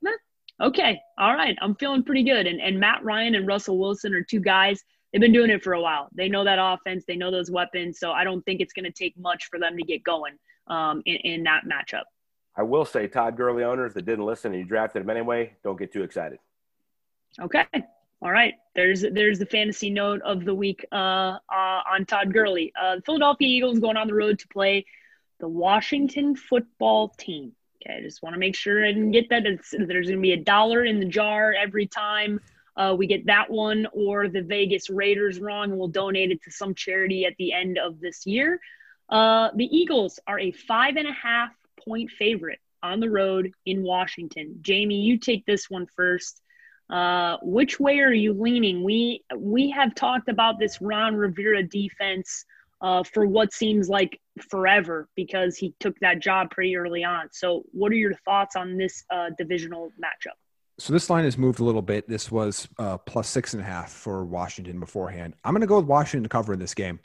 [0.61, 2.47] okay, all right, I'm feeling pretty good.
[2.47, 4.83] And and Matt Ryan and Russell Wilson are two guys.
[5.13, 6.09] They've been doing it for a while.
[6.15, 7.05] They know that offense.
[7.07, 7.99] They know those weapons.
[7.99, 10.35] So I don't think it's going to take much for them to get going
[10.67, 12.03] um, in, in that matchup.
[12.57, 15.79] I will say, Todd Gurley owners that didn't listen and you drafted him anyway, don't
[15.79, 16.39] get too excited.
[17.41, 17.67] Okay.
[18.23, 22.73] All right, there's there's the fantasy note of the week uh, uh, on Todd Gurley.
[22.81, 24.87] Uh, the Philadelphia Eagles going on the road to play
[25.39, 27.53] the Washington football team.
[27.83, 29.45] Okay, I just want to make sure didn't get that.
[29.45, 32.41] It's, there's going to be a dollar in the jar every time
[32.77, 36.51] uh, we get that one or the Vegas Raiders wrong, and we'll donate it to
[36.51, 38.61] some charity at the end of this year.
[39.09, 41.51] Uh, the Eagles are a five and a half
[41.87, 44.59] point favorite on the road in Washington.
[44.61, 46.43] Jamie, you take this one first.
[46.89, 48.85] Uh, which way are you leaning?
[48.85, 52.45] We we have talked about this Ron Rivera defense
[52.81, 57.29] uh, for what seems like forever because he took that job pretty early on.
[57.33, 60.37] So, what are your thoughts on this uh, divisional matchup?
[60.79, 62.07] So this line has moved a little bit.
[62.07, 65.35] This was uh, plus six and a half for Washington beforehand.
[65.43, 67.01] I'm going to go with Washington to cover in this game.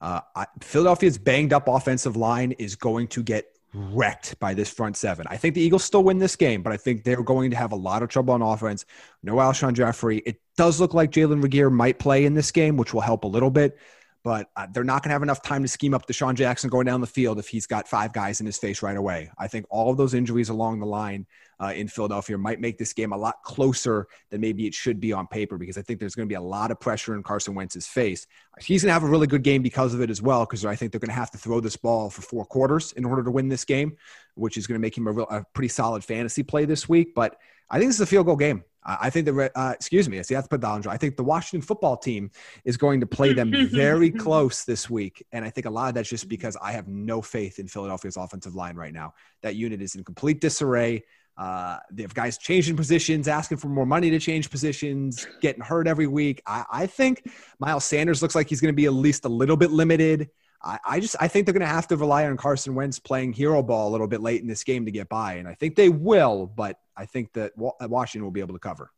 [0.00, 3.46] Uh, I, Philadelphia's banged up offensive line is going to get
[3.76, 5.26] wrecked by this front seven.
[5.28, 7.72] I think the Eagles still win this game, but I think they're going to have
[7.72, 8.86] a lot of trouble on offense.
[9.22, 10.18] No Alshon Jeffery.
[10.18, 13.28] It does look like Jalen Reagor might play in this game, which will help a
[13.28, 13.78] little bit
[14.26, 16.84] but uh, they're not going to have enough time to scheme up DeSean Jackson going
[16.84, 19.30] down the field if he's got five guys in his face right away.
[19.38, 21.26] I think all of those injuries along the line
[21.60, 25.12] uh, in Philadelphia might make this game a lot closer than maybe it should be
[25.12, 27.54] on paper because I think there's going to be a lot of pressure in Carson
[27.54, 28.26] Wentz's face.
[28.60, 30.76] He's going to have a really good game because of it as well because I
[30.76, 33.30] think they're going to have to throw this ball for four quarters in order to
[33.30, 33.96] win this game,
[34.34, 37.14] which is going to make him a, real, a pretty solid fantasy play this week.
[37.14, 37.36] But
[37.70, 38.64] I think this is a field goal game.
[38.88, 40.88] I think the uh, excuse me, I see that's Padandra.
[40.88, 42.30] I think the Washington football team
[42.64, 45.94] is going to play them very close this week, and I think a lot of
[45.96, 49.14] that's just because I have no faith in Philadelphia's offensive line right now.
[49.42, 51.02] That unit is in complete disarray.
[51.36, 55.86] Uh, they have guys changing positions, asking for more money to change positions, getting hurt
[55.86, 56.42] every week.
[56.46, 59.56] I, I think Miles Sanders looks like he's going to be at least a little
[59.56, 60.30] bit limited.
[60.62, 63.34] I, I just I think they're going to have to rely on Carson Wentz playing
[63.34, 65.76] hero ball a little bit late in this game to get by, and I think
[65.76, 66.46] they will.
[66.46, 68.90] But I think that Washington will be able to cover.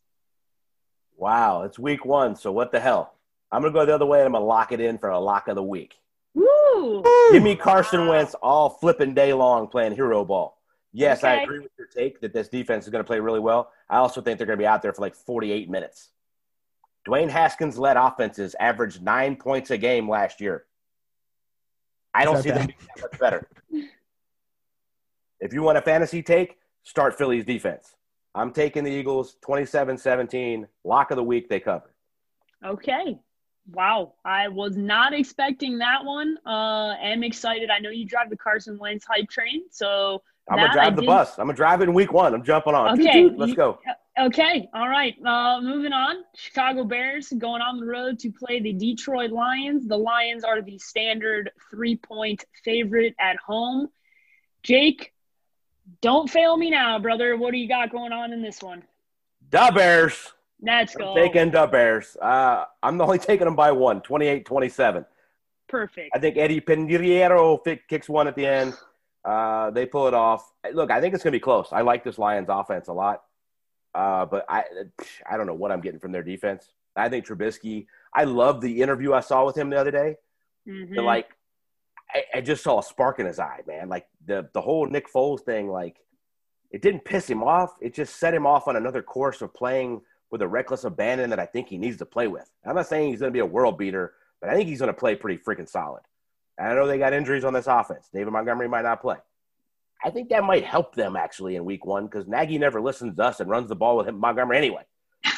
[1.16, 3.14] Wow, it's week one, so what the hell?
[3.51, 5.48] I'm gonna go the other way and I'm gonna lock it in for a lock
[5.48, 5.96] of the week.
[6.35, 7.03] Woo!
[7.33, 10.58] Give me Carson Wentz all flipping day long playing hero ball.
[10.98, 11.28] Yes, okay.
[11.28, 13.70] I agree with your take that this defense is going to play really well.
[13.88, 16.11] I also think they're going to be out there for like 48 minutes.
[17.06, 20.64] Dwayne Haskins led offenses averaged nine points a game last year.
[22.12, 22.58] I don't see bad.
[22.58, 23.48] them being that much better.
[25.40, 27.94] if you want a fantasy take, start Philly's defense.
[28.34, 30.66] I'm taking the Eagles 27 17.
[30.82, 31.94] Lock of the week, they cover.
[32.64, 33.20] Okay.
[33.70, 34.14] Wow.
[34.24, 36.38] I was not expecting that one.
[36.44, 37.70] Uh, I'm excited.
[37.70, 39.62] I know you drive the Carson Wentz hype train.
[39.70, 41.38] So I'm going to drive the bus.
[41.38, 42.34] I'm going to drive it in week one.
[42.34, 42.98] I'm jumping on.
[43.00, 43.30] Okay.
[43.37, 43.78] Let's go.
[44.18, 44.68] Okay.
[44.74, 45.14] All right.
[45.24, 46.24] Uh, moving on.
[46.34, 49.87] Chicago Bears going on the road to play the Detroit Lions.
[49.87, 53.88] The Lions are the standard three point favorite at home.
[54.62, 55.12] Jake,
[56.00, 57.37] don't fail me now, brother.
[57.37, 58.82] What do you got going on in this one?
[59.50, 60.32] The Bears.
[60.61, 61.11] Let's go.
[61.11, 62.16] I'm taking the Bears.
[62.20, 65.06] Uh, I'm only taking them by one, 28-27.
[65.68, 66.11] Perfect.
[66.14, 68.74] I think Eddie Piñeiro kicks one at the end.
[69.29, 70.51] Uh, they pull it off.
[70.73, 71.69] Look, I think it's going to be close.
[71.71, 73.25] I like this Lions offense a lot.
[73.95, 74.64] Uh, but I,
[75.31, 76.73] I don't know what I'm getting from their defense.
[76.97, 77.87] I think Trubisky.
[78.14, 80.16] I love the interview I saw with him the other day.
[80.66, 80.95] Mm-hmm.
[80.95, 81.29] The, like
[82.11, 83.91] I, I, just saw a spark in his eye, man.
[83.91, 85.97] Like the the whole Nick Foles thing, like
[86.70, 87.76] it didn't piss him off.
[87.81, 90.01] It just set him off on another course of playing
[90.31, 92.51] with a reckless abandon that I think he needs to play with.
[92.66, 94.93] I'm not saying he's going to be a world beater, but I think he's going
[94.93, 96.03] to play pretty freaking solid.
[96.59, 98.09] And I know they got injuries on this offense.
[98.12, 99.16] David Montgomery might not play.
[100.04, 103.22] I think that might help them actually in week one because Nagy never listens to
[103.22, 104.82] us and runs the ball with him, Montgomery anyway.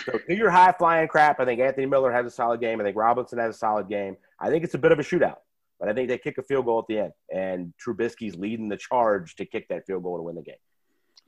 [0.05, 1.41] So do your high flying crap.
[1.41, 2.81] I think Anthony Miller has a solid game.
[2.81, 4.17] I think Robinson has a solid game.
[4.39, 5.39] I think it's a bit of a shootout,
[5.79, 8.77] but I think they kick a field goal at the end, and Trubisky's leading the
[8.77, 10.55] charge to kick that field goal to win the game.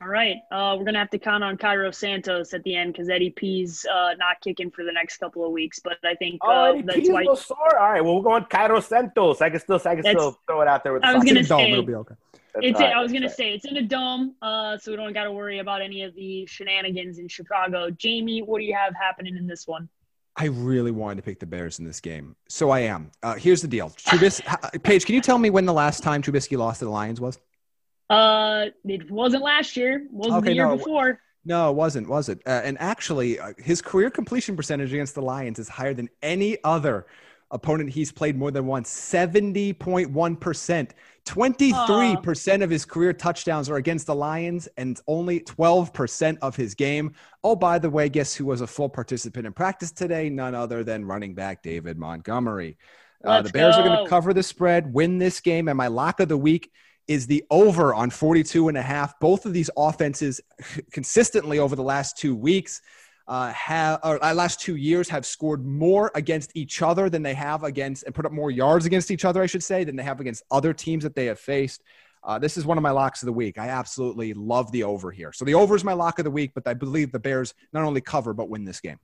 [0.02, 3.08] All right, uh, we're gonna have to count on Cairo Santos at the end because
[3.08, 5.78] Eddie P's uh, not kicking for the next couple of weeks.
[5.78, 7.22] But I think oh, uh, Eddie that's P's why.
[7.22, 7.78] no sore.
[7.78, 9.40] All right, well we're going Cairo Santos.
[9.40, 11.02] I can still, I can That's- still throw it out there with.
[11.02, 12.14] The I was gonna Dome, say- it'll be okay.
[12.52, 14.96] That's It's all right, I was gonna say it's in a dome, uh, so we
[14.96, 17.88] don't got to worry about any of the shenanigans in Chicago.
[17.90, 19.88] Jamie, what do you have happening in this one?
[20.36, 23.10] I really wanted to pick the Bears in this game, so I am.
[23.22, 24.42] Uh, here's the deal, Trubis-
[24.82, 25.06] Paige.
[25.06, 27.38] Can you tell me when the last time Trubisky lost to the Lions was?
[28.10, 30.06] Uh, it wasn't last year.
[30.10, 31.20] Wasn't Okay, the year no, before.
[31.44, 32.40] No, it wasn't, was it?
[32.46, 36.58] Uh, and actually, uh, his career completion percentage against the Lions is higher than any
[36.62, 37.06] other
[37.50, 40.90] opponent he's played more than once 70.1%.
[41.24, 47.12] 23% of his career touchdowns are against the Lions, and only 12% of his game.
[47.44, 50.30] Oh, by the way, guess who was a full participant in practice today?
[50.30, 52.78] None other than running back David Montgomery.
[53.24, 56.18] Uh, the Bears are going to cover the spread, win this game, and my lock
[56.18, 56.72] of the week
[57.08, 59.18] is the over on 42 and a half.
[59.20, 60.40] Both of these offenses
[60.92, 62.80] consistently over the last two weeks
[63.28, 67.62] uh, have, or last two years have scored more against each other than they have
[67.64, 70.20] against, and put up more yards against each other, I should say, than they have
[70.20, 71.82] against other teams that they have faced.
[72.24, 73.58] Uh, this is one of my locks of the week.
[73.58, 75.32] I absolutely love the over here.
[75.32, 77.82] So the over is my lock of the week, but I believe the Bears not
[77.82, 78.98] only cover but win this game.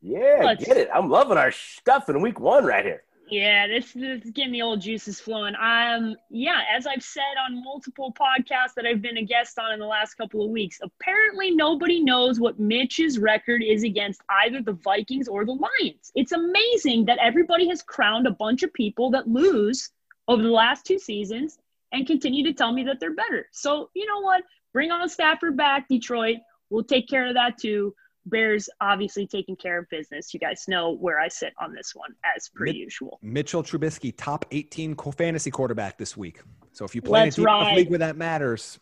[0.00, 0.88] Yeah, Let's- get it.
[0.94, 3.02] I'm loving our stuff in week one right here.
[3.30, 5.54] Yeah, this, this is getting the old juices flowing.
[5.54, 9.80] Um, yeah, as I've said on multiple podcasts that I've been a guest on in
[9.80, 14.78] the last couple of weeks, apparently nobody knows what Mitch's record is against either the
[14.84, 16.12] Vikings or the Lions.
[16.14, 19.90] It's amazing that everybody has crowned a bunch of people that lose
[20.28, 21.58] over the last two seasons
[21.92, 23.48] and continue to tell me that they're better.
[23.52, 24.42] So, you know what?
[24.72, 26.38] Bring on Stafford back, Detroit.
[26.68, 27.94] We'll take care of that too.
[28.26, 30.32] Bears obviously taking care of business.
[30.32, 33.18] You guys know where I sit on this one, as per usual.
[33.22, 36.40] Mitchell Trubisky, top 18 fantasy quarterback this week.
[36.72, 38.78] So if you play Let's in a league where that matters,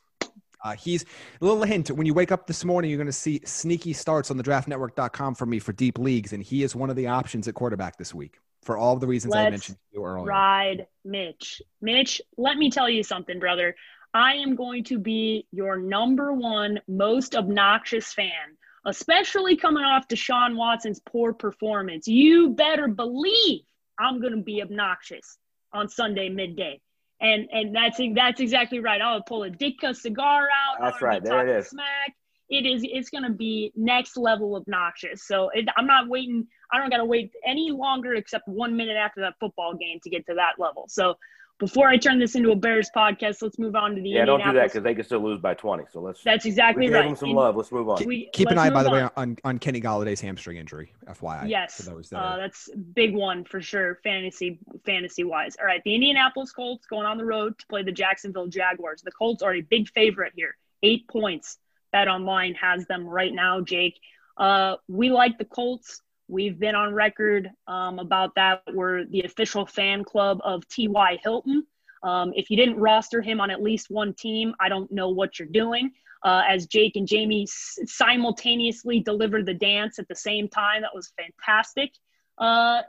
[0.64, 1.90] uh, he's a little hint.
[1.90, 5.34] When you wake up this morning, you're going to see sneaky starts on the draftnetwork.com
[5.34, 8.14] for me for deep leagues, and he is one of the options at quarterback this
[8.14, 10.26] week for all the reasons I Let's mentioned to you earlier.
[10.26, 11.60] Ride Mitch.
[11.80, 13.74] Mitch, let me tell you something, brother.
[14.14, 20.56] I am going to be your number one most obnoxious fan, especially coming off Deshaun
[20.56, 22.08] Watson's poor performance.
[22.08, 23.62] You better believe
[23.98, 25.38] I'm going to be obnoxious
[25.72, 26.80] on Sunday midday.
[27.20, 29.00] And and that's that's exactly right.
[29.00, 30.80] I'll pull a Ditka cigar out.
[30.80, 31.22] That's right.
[31.22, 31.68] There it is.
[31.68, 32.16] Smack.
[32.48, 32.82] It is.
[32.84, 35.26] It's going to be next level obnoxious.
[35.26, 36.48] So it, I'm not waiting.
[36.72, 40.10] I don't got to wait any longer except one minute after that football game to
[40.10, 40.86] get to that level.
[40.88, 41.14] So
[41.62, 44.40] before I turn this into a Bears podcast, let's move on to the Yeah, don't
[44.40, 44.72] do that Indianapolis.
[44.72, 45.84] because they can still lose by 20.
[45.92, 47.06] So let's That's exactly we give right.
[47.06, 47.54] them some In- love.
[47.54, 48.04] Let's move on.
[48.04, 49.10] we- Keep an eye, by move the way, on.
[49.16, 51.48] on, on Kenny Golladay's hamstring injury, FYI.
[51.48, 55.54] Yes, For those that uh, are, that's big one for sure, fantasy fantasy wise.
[55.60, 59.02] All right, the Indianapolis Colts going on the road to play the Jacksonville Jaguars.
[59.02, 61.58] The Colts are a big favorite here, eight points.
[61.92, 64.00] Bet Online has them right now, Jake.
[64.36, 66.00] Uh, we like the Colts.
[66.32, 68.62] We've been on record um, about that.
[68.72, 71.18] We're the official fan club of T.Y.
[71.22, 71.66] Hilton.
[72.02, 75.38] Um, if you didn't roster him on at least one team, I don't know what
[75.38, 75.92] you're doing.
[76.24, 81.12] Uh, as Jake and Jamie simultaneously delivered the dance at the same time, that was
[81.18, 81.92] fantastic.
[82.38, 82.80] Uh,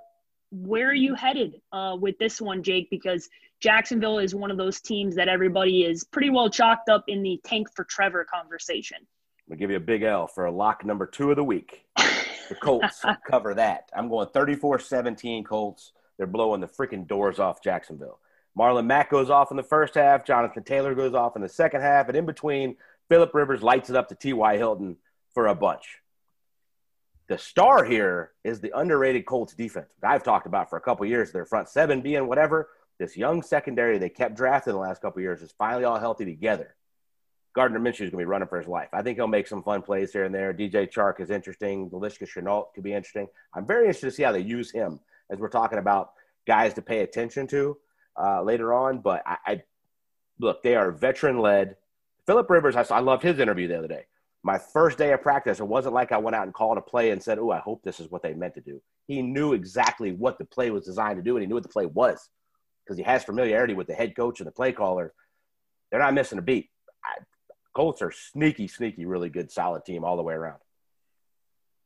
[0.52, 2.90] where are you headed uh, with this one, Jake?
[2.90, 3.28] Because
[3.60, 7.42] Jacksonville is one of those teams that everybody is pretty well chalked up in the
[7.44, 9.00] tank for Trevor conversation.
[9.02, 11.44] I'm going to give you a big L for a lock number two of the
[11.44, 11.84] week.
[12.50, 13.90] The Colts cover that.
[13.96, 15.94] I'm going 34 17 Colts.
[16.18, 18.20] They're blowing the freaking doors off Jacksonville.
[18.58, 20.26] Marlon Mack goes off in the first half.
[20.26, 22.08] Jonathan Taylor goes off in the second half.
[22.08, 22.78] And in between,
[23.10, 24.58] Philip Rivers lights it up to T.Y.
[24.58, 24.98] Hilton
[25.34, 26.00] for a bunch.
[27.28, 29.88] The star here is the underrated Colts defense.
[30.04, 32.70] I've talked about for a couple years, their front seven being whatever.
[33.00, 36.76] This young secondary they kept drafting the last couple years is finally all healthy together.
[37.54, 38.90] Gardner Minshew is going to be running for his life.
[38.94, 40.54] I think he'll make some fun plays here and there.
[40.54, 41.90] DJ Chark is interesting.
[41.92, 43.28] Laviska Shenault could be interesting.
[43.54, 45.00] I'm very interested to see how they use him
[45.30, 46.14] as we're talking about
[46.48, 47.78] guys to pay attention to
[48.20, 49.00] uh, later on.
[49.00, 49.64] But I, I
[50.40, 51.76] look, they are veteran led.
[52.26, 54.06] Philip Rivers, I, saw, I loved his interview the other day.
[54.42, 57.12] My first day of practice, it wasn't like I went out and called a play
[57.12, 58.82] and said, Oh, I hope this is what they meant to do.
[59.08, 61.70] He knew exactly what the play was designed to do, and he knew what the
[61.70, 62.30] play was
[62.84, 65.14] because he has familiarity with the head coach and the play caller.
[65.90, 66.70] They're not missing a beat.
[67.06, 67.20] I,
[67.74, 70.60] Colts are sneaky, sneaky, really good, solid team all the way around.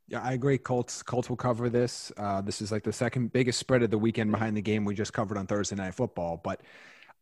[0.10, 0.58] Yeah, I agree.
[0.58, 2.12] Colts Colts will cover this.
[2.18, 4.96] Uh, this is like the second biggest spread of the weekend behind the game we
[4.96, 6.40] just covered on Thursday Night Football.
[6.42, 6.62] But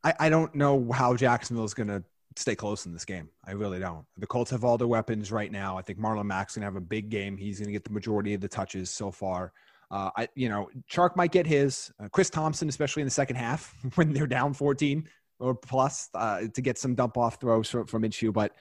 [0.03, 2.03] I, I don't know how Jacksonville is going to
[2.36, 3.30] stay close in this game.
[3.45, 4.05] I really don't.
[4.18, 5.78] The Colts have all their weapons right now.
[5.78, 7.38] I think Marlon Mack's gonna have a big game.
[7.38, 9.53] He's gonna get the majority of the touches so far.
[9.91, 11.91] Uh, I, you know, Chark might get his.
[11.99, 15.07] Uh, Chris Thompson, especially in the second half when they're down 14
[15.39, 18.31] or plus, uh, to get some dump off throws from, from Minshew.
[18.33, 18.53] But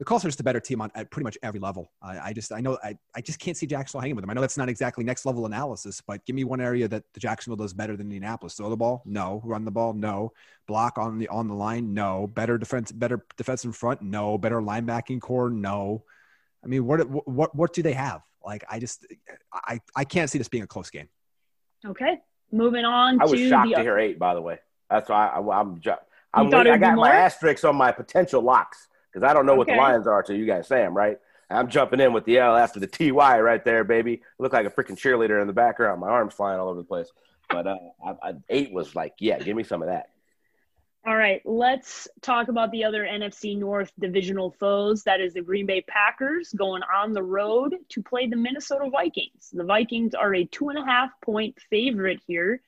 [0.00, 1.92] the Colts are just a better team on at pretty much every level.
[2.00, 4.30] I, I just I know I, I just can't see Jacksonville hanging with them.
[4.30, 7.20] I know that's not exactly next level analysis, but give me one area that the
[7.20, 8.54] Jacksonville does better than Indianapolis.
[8.54, 9.42] Throw the ball, no.
[9.44, 10.32] Run the ball, no.
[10.66, 12.26] Block on the on the line, no.
[12.26, 14.38] Better defense, better defense in front, no.
[14.38, 16.04] Better linebacking core, no.
[16.64, 18.22] I mean, what what what do they have?
[18.42, 19.06] Like I just
[19.52, 21.10] I I can't see this being a close game.
[21.84, 22.20] Okay,
[22.50, 23.18] moving on.
[23.18, 23.24] To.
[23.24, 24.18] I was shocked the, to hear eight.
[24.18, 25.62] By the way, that's why I,
[26.32, 26.52] I'm.
[26.52, 29.58] I'm, I'm got my asterisks on my potential locks because I don't know okay.
[29.58, 31.18] what the Lions are till you guys say them, right?
[31.50, 34.22] I'm jumping in with the L after the TY right there, baby.
[34.38, 36.00] Look like a freaking cheerleader in the background.
[36.00, 37.10] My arms flying all over the place.
[37.48, 40.10] But uh, I, I, eight was like, yeah, give me some of that.
[41.06, 45.02] All right, let's talk about the other NFC North divisional foes.
[45.04, 49.50] That is the Green Bay Packers going on the road to play the Minnesota Vikings.
[49.50, 52.60] The Vikings are a two and a half point favorite here.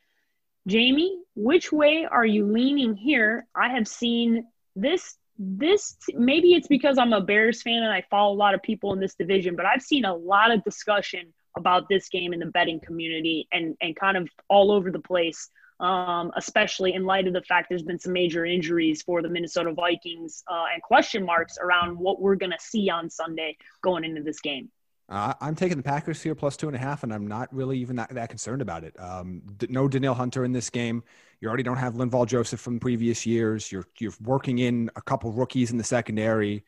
[0.66, 3.46] Jamie, which way are you leaning here?
[3.54, 4.46] I have seen
[4.76, 8.62] this this maybe it's because I'm a Bears fan and I follow a lot of
[8.62, 12.38] people in this division, but I've seen a lot of discussion about this game in
[12.40, 15.50] the betting community and and kind of all over the place.
[15.80, 19.72] Um, especially in light of the fact there's been some major injuries for the Minnesota
[19.72, 24.22] Vikings uh, and question marks around what we're going to see on Sunday going into
[24.22, 24.70] this game.
[25.08, 27.78] Uh, I'm taking the Packers here plus two and a half, and I'm not really
[27.78, 28.98] even that, that concerned about it.
[28.98, 31.02] Um, no Danielle Hunter in this game.
[31.40, 33.70] You already don't have Linval Joseph from previous years.
[33.70, 36.64] You're you're working in a couple rookies in the secondary.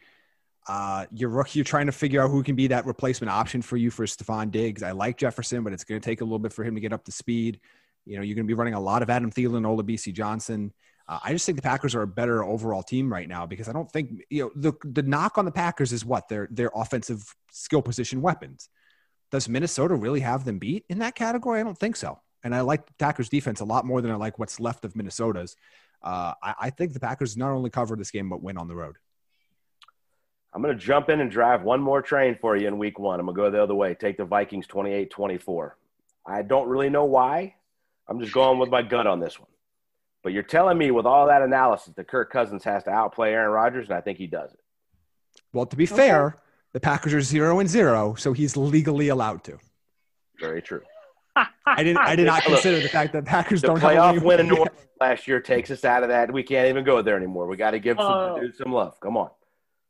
[0.67, 3.91] Uh, you're you're trying to figure out who can be that replacement option for you
[3.91, 4.83] for Stefon Diggs.
[4.83, 6.93] I like Jefferson, but it's going to take a little bit for him to get
[6.93, 7.61] up to speed.
[8.05, 10.73] You know, you're going to be running a lot of Adam Thielen, Olabisi Johnson.
[11.07, 13.73] Uh, I just think the Packers are a better overall team right now because I
[13.73, 17.35] don't think you know the the knock on the Packers is what their their offensive
[17.53, 18.69] skill position weapons.
[19.31, 21.61] Does Minnesota really have them beat in that category?
[21.61, 22.21] I don't think so.
[22.43, 24.95] And I like the Packers defense a lot more than I like what's left of
[24.95, 25.57] Minnesota's.
[26.03, 28.77] Uh, I, I think the Packers not only cover this game but win on the
[28.77, 28.97] road.
[30.55, 33.19] I'm going to jump in and drive one more train for you in week one.
[33.19, 33.95] I'm going to go the other way.
[33.95, 35.77] Take the Vikings 28 24.
[36.27, 37.57] I don't really know why.
[38.09, 39.49] I'm just going with my gut on this one.
[40.25, 43.51] But you're telling me with all that analysis that Kirk Cousins has to outplay Aaron
[43.51, 44.59] Rodgers, and I think he does it.
[45.53, 45.95] Well, to be okay.
[45.95, 46.37] fair,
[46.73, 49.59] the Packers are zero and zero, so he's legally allowed to.
[50.41, 50.81] Very true.
[51.37, 51.99] I didn't.
[51.99, 54.87] I did not consider the fact that Packers the don't playoff win in New Orleans
[55.01, 56.33] last year takes us out of that.
[56.33, 57.47] We can't even go there anymore.
[57.47, 58.99] We got to give some, uh, some love.
[59.01, 59.31] Come on.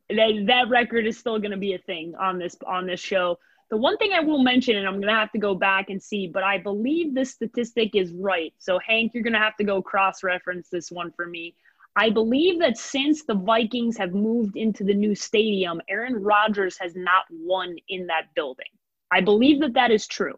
[0.09, 3.37] That, that record is still going to be a thing on this on this show.
[3.71, 6.01] The one thing I will mention, and I'm going to have to go back and
[6.01, 8.53] see, but I believe this statistic is right.
[8.59, 11.55] So, Hank, you're going to have to go cross reference this one for me.
[11.95, 16.95] I believe that since the Vikings have moved into the new stadium, Aaron Rodgers has
[16.95, 18.65] not won in that building.
[19.11, 20.37] I believe that that is true.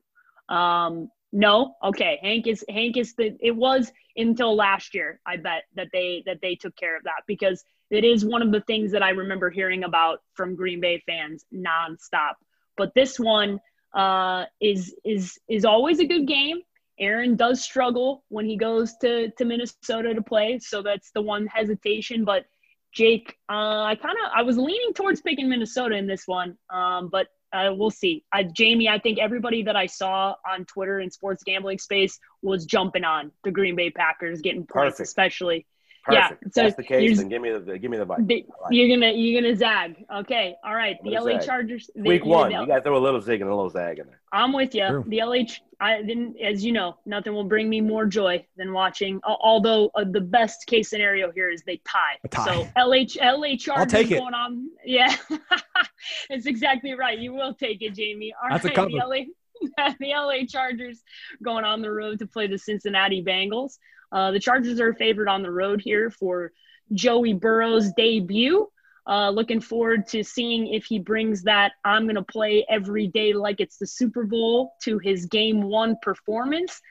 [0.49, 2.19] Um, no, okay.
[2.21, 3.36] Hank is Hank is the.
[3.41, 5.19] It was until last year.
[5.25, 8.51] I bet that they that they took care of that because it is one of
[8.51, 12.36] the things that I remember hearing about from Green Bay fans nonstop.
[12.78, 13.59] But this one
[13.93, 16.61] uh, is is is always a good game.
[16.99, 21.47] Aaron does struggle when he goes to to Minnesota to play, so that's the one
[21.47, 22.25] hesitation.
[22.25, 22.45] But
[22.93, 27.09] Jake, uh, I kind of I was leaning towards picking Minnesota in this one, um,
[27.11, 28.23] but uh, we'll see.
[28.34, 32.65] Uh, Jamie, I think everybody that I saw on Twitter and sports gambling space was
[32.65, 35.07] jumping on the Green Bay Packers, getting points, Perfect.
[35.07, 35.65] especially
[36.08, 36.43] Perfect.
[36.43, 37.18] Yeah, so that's the case.
[37.18, 38.26] Then give me the give me the bike.
[38.26, 40.05] The, you're gonna you're gonna zag.
[40.20, 40.97] Okay, all right.
[41.03, 41.45] The LA zag.
[41.45, 41.89] Chargers.
[41.95, 44.22] Week one, you got to throw a little zig and a little zag in there.
[44.32, 44.88] I'm with you.
[44.88, 45.05] True.
[45.05, 45.36] The LA.
[45.80, 49.20] I didn't, as you know, nothing will bring me more joy than watching.
[49.24, 52.18] Although uh, the best case scenario here is they tie.
[52.32, 52.45] tie.
[52.45, 54.70] So LH LA Chargers going on.
[54.86, 55.14] Yeah,
[56.30, 57.20] it's exactly right.
[57.20, 58.34] You will take it, Jamie.
[58.41, 61.03] All That's right, a the LA, the LA Chargers
[61.43, 63.78] going on the road to play the Cincinnati Bengals.
[64.12, 66.51] Uh, the Chargers are favored on the road here for
[66.93, 68.70] Joey Burrow's debut.
[69.05, 73.34] Uh, looking forward to seeing if he brings that I'm going to play every day
[73.34, 76.82] like it's the Super Bowl to his game one performance.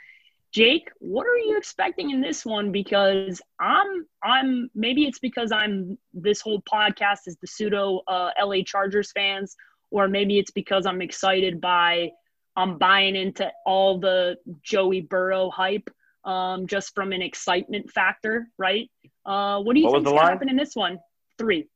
[0.50, 2.72] Jake, what are you expecting in this one?
[2.72, 8.62] Because I'm, I'm maybe it's because I'm this whole podcast is the pseudo uh, LA
[8.64, 9.54] Chargers fans,
[9.90, 12.12] or maybe it's because I'm excited by
[12.56, 15.90] I'm buying into all the Joey Burrow hype
[16.26, 18.90] um, just from an excitement factor, right?
[19.24, 20.98] Uh, what do you think is going to happen in this one?
[21.38, 21.68] Three,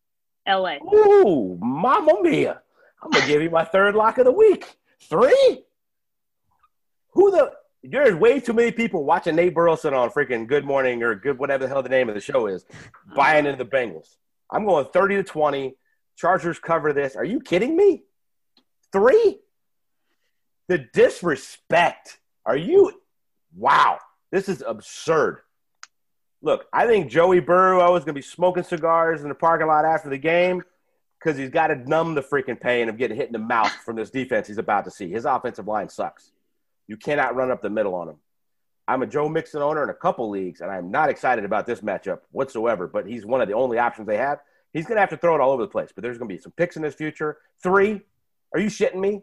[0.46, 0.76] LA.
[0.76, 2.60] Ooh, mama mia!
[3.02, 4.66] I'm gonna give you my third lock of the week.
[5.02, 5.64] Three.
[7.12, 7.52] Who the?
[7.82, 11.64] There's way too many people watching Nate Burleson on freaking Good Morning or Good whatever
[11.64, 12.66] the hell the name of the show is,
[13.16, 14.16] buying into the Bengals.
[14.50, 15.76] I'm going 30 to 20.
[16.16, 17.16] Chargers cover this.
[17.16, 18.02] Are you kidding me?
[18.92, 19.38] Three?
[20.68, 22.18] The disrespect.
[22.44, 23.00] Are you?
[23.56, 23.98] Wow.
[24.30, 25.40] This is absurd.
[26.42, 29.84] Look, I think Joey Burrow is going to be smoking cigars in the parking lot
[29.84, 30.62] after the game
[31.18, 33.96] because he's got to numb the freaking pain of getting hit in the mouth from
[33.96, 35.10] this defense he's about to see.
[35.10, 36.32] His offensive line sucks.
[36.88, 38.16] You cannot run up the middle on him.
[38.88, 41.80] I'm a Joe Mixon owner in a couple leagues, and I'm not excited about this
[41.80, 44.40] matchup whatsoever, but he's one of the only options they have.
[44.72, 46.34] He's going to have to throw it all over the place, but there's going to
[46.34, 47.38] be some picks in his future.
[47.62, 48.00] Three?
[48.54, 49.22] Are you shitting me?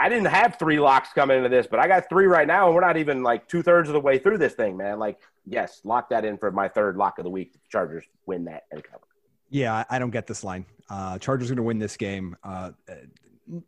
[0.00, 2.74] I didn't have three locks coming into this, but I got three right now, and
[2.74, 4.98] we're not even like two thirds of the way through this thing, man.
[4.98, 7.52] Like, yes, lock that in for my third lock of the week.
[7.52, 9.04] The Chargers win that and cover.
[9.50, 10.64] Yeah, I don't get this line.
[10.88, 12.34] Uh, Chargers going to win this game.
[12.42, 12.70] Uh,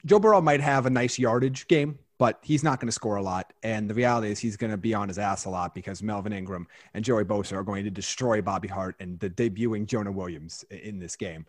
[0.07, 3.23] Joe Burrow might have a nice yardage game, but he's not going to score a
[3.23, 3.53] lot.
[3.63, 6.33] And the reality is he's going to be on his ass a lot because Melvin
[6.33, 10.65] Ingram and Joey Bosa are going to destroy Bobby Hart and the debuting Jonah Williams
[10.71, 11.45] in this game.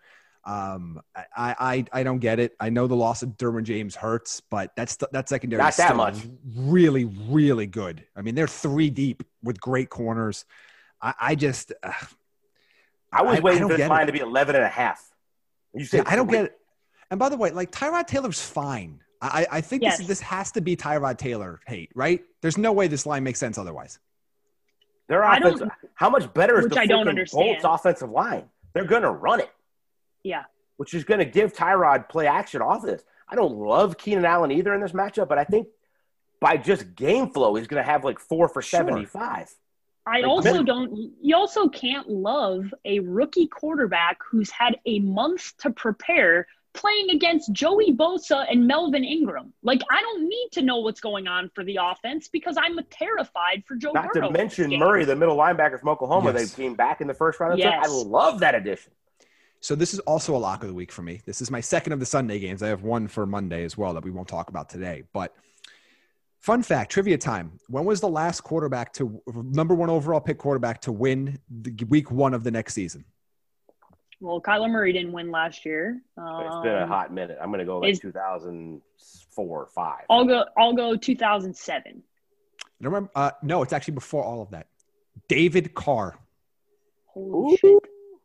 [0.45, 1.25] Um, I,
[1.59, 2.55] I, I don't get it.
[2.59, 6.17] I know the loss of Derwin James hurts, but that's that secondary not that much.
[6.55, 8.05] Really, really good.
[8.15, 10.45] I mean, they're three deep with great corners.
[11.01, 11.91] I, I just, uh,
[13.11, 14.07] I was waiting I for this line it.
[14.07, 15.01] to be 11 and a half.
[15.73, 16.57] You say yeah, I don't get it.
[17.09, 18.99] And by the way, like Tyrod Taylor's fine.
[19.21, 19.99] I, I think yes.
[19.99, 22.21] this this has to be Tyrod Taylor hate, right?
[22.41, 23.99] There's no way this line makes sense otherwise.
[25.07, 25.61] Their offense,
[25.95, 27.61] how much better is the I don't understand.
[27.61, 28.45] Bolts offensive line?
[28.73, 29.51] They're going to run it.
[30.23, 30.43] Yeah.
[30.77, 33.03] Which is going to give Tyrod play action off this.
[33.27, 35.67] I don't love Keenan Allen either in this matchup, but I think
[36.39, 38.79] by just game flow, he's going to have like four for sure.
[38.79, 39.53] 75.
[40.05, 40.65] I like, also man.
[40.65, 47.11] don't, you also can't love a rookie quarterback who's had a month to prepare playing
[47.11, 49.53] against Joey Bosa and Melvin Ingram.
[49.61, 53.63] Like, I don't need to know what's going on for the offense because I'm terrified
[53.65, 56.33] for Joe Not Burrow to mention Murray, the middle linebacker from Oklahoma.
[56.33, 56.51] Yes.
[56.51, 57.59] They came back in the first round.
[57.59, 57.85] Yes.
[57.85, 58.91] I love that addition.
[59.63, 61.21] So this is also a lock of the week for me.
[61.25, 62.61] This is my second of the Sunday games.
[62.61, 65.03] I have one for Monday as well that we won't talk about today.
[65.13, 65.33] But
[66.41, 67.61] fun fact, trivia time.
[67.69, 72.11] When was the last quarterback to number one overall pick quarterback to win the week
[72.11, 73.05] one of the next season?
[74.19, 76.01] Well, Kyler Murray didn't win last year.
[76.17, 77.37] Um, it's been a um, hot minute.
[77.41, 78.81] I'm going to go like 2004
[79.47, 80.03] or five.
[80.09, 80.43] I'll go.
[80.57, 82.03] I'll go 2007.
[82.81, 83.09] Remember?
[83.15, 84.67] Uh, no, it's actually before all of that.
[85.29, 86.19] David Carr.
[87.05, 87.57] Holy Ooh.
[87.57, 87.79] shit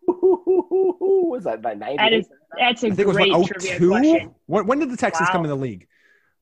[1.39, 1.97] was that by 90?
[1.97, 2.29] That is,
[2.59, 3.89] that's a I think great it was, what, 02?
[3.89, 4.35] question.
[4.47, 5.33] When, when, did the Texans wow.
[5.33, 5.87] come in the league?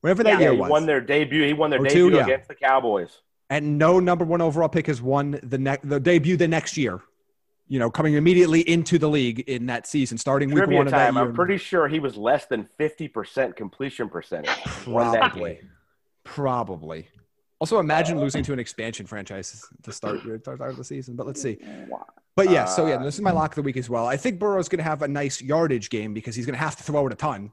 [0.01, 0.39] Whatever that yeah.
[0.39, 0.67] year yeah, was.
[0.67, 1.45] He won their debut.
[1.45, 2.23] He won their 02, debut yeah.
[2.23, 3.21] against the Cowboys.
[3.49, 6.99] And no number one overall pick has won the ne- the debut the next year.
[7.69, 10.93] You know, coming immediately into the league in that season, starting week Trivia one time,
[10.93, 11.29] of that year.
[11.29, 14.49] I'm pretty sure he was less than 50% completion percentage.
[14.63, 15.59] Probably.
[16.23, 17.09] Probably.
[17.59, 21.15] Also, imagine uh, losing to an expansion franchise to start your start of the season.
[21.15, 21.57] But let's see.
[22.35, 24.05] But yeah, so yeah, uh, this is my lock of the week as well.
[24.05, 26.75] I think Burrow's going to have a nice yardage game because he's going to have
[26.75, 27.51] to throw it a ton.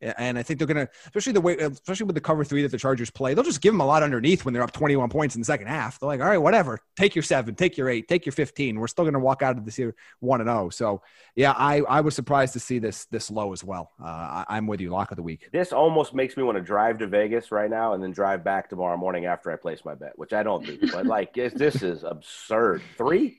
[0.00, 2.70] And I think they're going to, especially the way, especially with the cover three that
[2.70, 5.34] the Chargers play, they'll just give them a lot underneath when they're up 21 points
[5.34, 5.98] in the second half.
[5.98, 8.78] They're like, all right, whatever, take your seven, take your eight, take your 15.
[8.78, 10.66] We're still going to walk out of this year one and zero.
[10.66, 10.70] Oh.
[10.70, 11.02] So
[11.34, 13.92] yeah, I, I was surprised to see this this low as well.
[14.02, 15.48] Uh, I, am with you, lock of the week.
[15.52, 18.70] This almost makes me want to drive to Vegas right now and then drive back
[18.70, 20.78] tomorrow morning after I place my bet, which I don't do.
[20.92, 22.82] But like, this is absurd.
[22.96, 23.38] Three.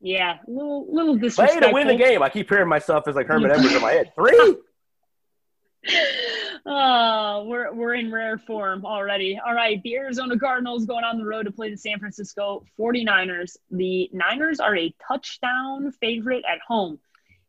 [0.00, 1.60] Yeah, little little disrespectful.
[1.60, 2.22] Play to win the game.
[2.22, 4.12] I keep hearing myself as like Herman Edwards in my head.
[4.18, 4.56] Three.
[6.66, 9.38] Oh, we're we're in rare form already.
[9.44, 13.56] All right, the Arizona Cardinals going on the road to play the San Francisco 49ers.
[13.70, 16.98] The Niners are a touchdown favorite at home.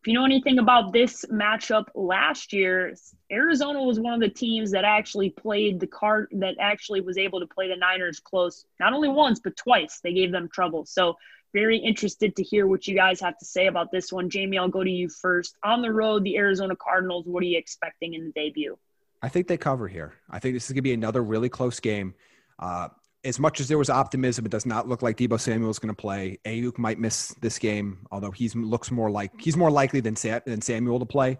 [0.01, 2.93] If you know anything about this matchup last year,
[3.31, 7.39] Arizona was one of the teams that actually played the card that actually was able
[7.39, 9.99] to play the Niners close, not only once but twice.
[10.01, 10.85] They gave them trouble.
[10.85, 11.17] So
[11.57, 14.29] very interested to hear what you guys have to say about this one.
[14.29, 15.55] Jamie, I'll go to you first.
[15.63, 18.77] On the road, the Arizona Cardinals, what are you expecting in the debut?
[19.23, 20.13] I think they cover here.
[20.29, 22.13] I think this is going to be another really close game.
[22.59, 22.89] Uh,
[23.23, 25.93] as much as there was optimism, it does not look like Deebo Samuel is going
[25.95, 26.37] to play.
[26.45, 30.61] Aiyuk might miss this game, although he's looks more like he's more likely than than
[30.61, 31.39] Samuel to play.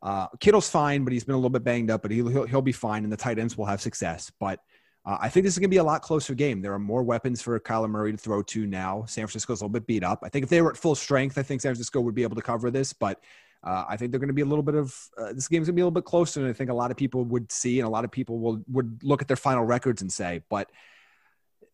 [0.00, 2.62] Uh, Kittle's fine, but he's been a little bit banged up, but he'll, he'll, he'll
[2.62, 4.30] be fine, and the tight ends will have success.
[4.38, 4.60] But
[5.06, 6.60] uh, I think this is going to be a lot closer game.
[6.60, 9.04] There are more weapons for Kyler Murray to throw to now.
[9.06, 10.20] San Francisco's a little bit beat up.
[10.24, 12.34] I think if they were at full strength, I think San Francisco would be able
[12.34, 12.92] to cover this.
[12.92, 13.20] But
[13.62, 15.74] uh, I think they're going to be a little bit of uh, this game's going
[15.74, 17.78] to be a little bit closer than I think a lot of people would see,
[17.78, 20.42] and a lot of people will would look at their final records and say.
[20.50, 20.70] But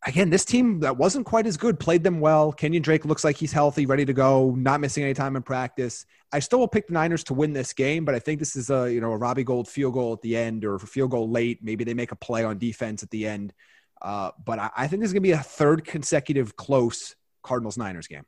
[0.05, 2.53] again, this team that wasn't quite as good played them well.
[2.53, 6.07] Kenyan Drake looks like he's healthy, ready to go, not missing any time in practice.
[6.33, 8.71] I still will pick the Niners to win this game, but I think this is
[8.71, 11.29] a you know a Robbie Gould field goal at the end or a field goal
[11.31, 11.61] late.
[11.63, 13.53] Maybe they make a play on defense at the end.
[14.01, 17.79] Uh, but I, I, think this is going to be a third consecutive close Cardinals
[17.79, 18.25] Niners game.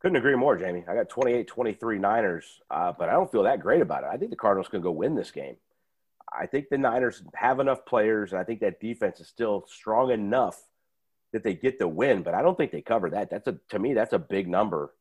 [0.00, 0.84] Couldn't agree more, Jamie.
[0.86, 4.10] I got 28 23 Niners, uh, but I don't feel that great about it.
[4.12, 5.56] I think the Cardinals can go win this game.
[6.32, 10.12] I think the Niners have enough players, and I think that defense is still strong
[10.12, 10.62] enough
[11.32, 13.30] that they get the win, but I don't think they cover that.
[13.30, 14.94] That's a to me, that's a big number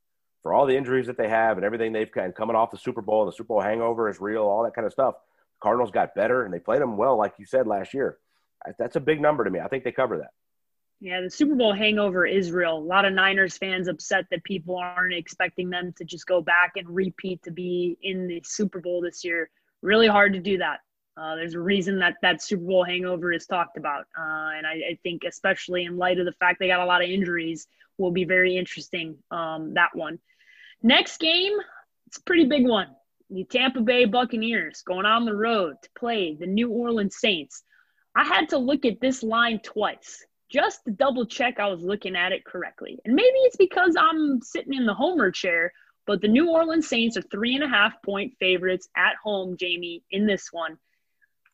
[0.43, 3.01] for all the injuries that they have and everything they've kind coming off the Super
[3.01, 3.23] Bowl.
[3.23, 5.15] and The Super Bowl hangover is real, all that kind of stuff.
[5.61, 8.17] Cardinals got better and they played them well, like you said last year.
[8.78, 9.59] That's a big number to me.
[9.59, 10.32] I think they cover that.
[10.99, 12.78] Yeah, the Super Bowl hangover is real.
[12.78, 16.73] A lot of Niners fans upset that people aren't expecting them to just go back
[16.75, 19.49] and repeat to be in the Super Bowl this year.
[19.84, 20.80] Really hard to do that.
[21.18, 24.05] Uh, there's a reason that that Super Bowl hangover is talked about.
[24.18, 27.03] Uh, and I, I, think, especially in light of the fact they got a lot
[27.03, 29.18] of injuries, will be very interesting.
[29.32, 30.20] Um, that one.
[30.84, 31.53] Next game,
[32.05, 32.89] it's a pretty big one.
[33.32, 37.63] The Tampa Bay Buccaneers going on the road to play the New Orleans Saints.
[38.15, 42.15] I had to look at this line twice just to double check I was looking
[42.15, 42.99] at it correctly.
[43.03, 45.74] And maybe it's because I'm sitting in the homer chair,
[46.05, 50.03] but the New Orleans Saints are three and a half point favorites at home, Jamie,
[50.11, 50.78] in this one.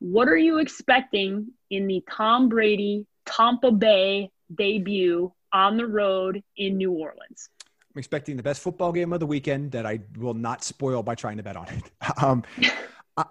[0.04, 6.76] What are you expecting in the Tom Brady Tampa Bay debut on the road in
[6.76, 7.48] New Orleans?
[7.62, 11.14] I'm expecting the best football game of the weekend that I will not spoil by
[11.14, 11.90] trying to bet on it.
[12.22, 12.42] Um,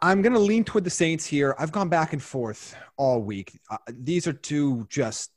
[0.01, 1.55] I'm going to lean toward the Saints here.
[1.59, 3.59] I've gone back and forth all week.
[3.69, 5.29] Uh, these are two just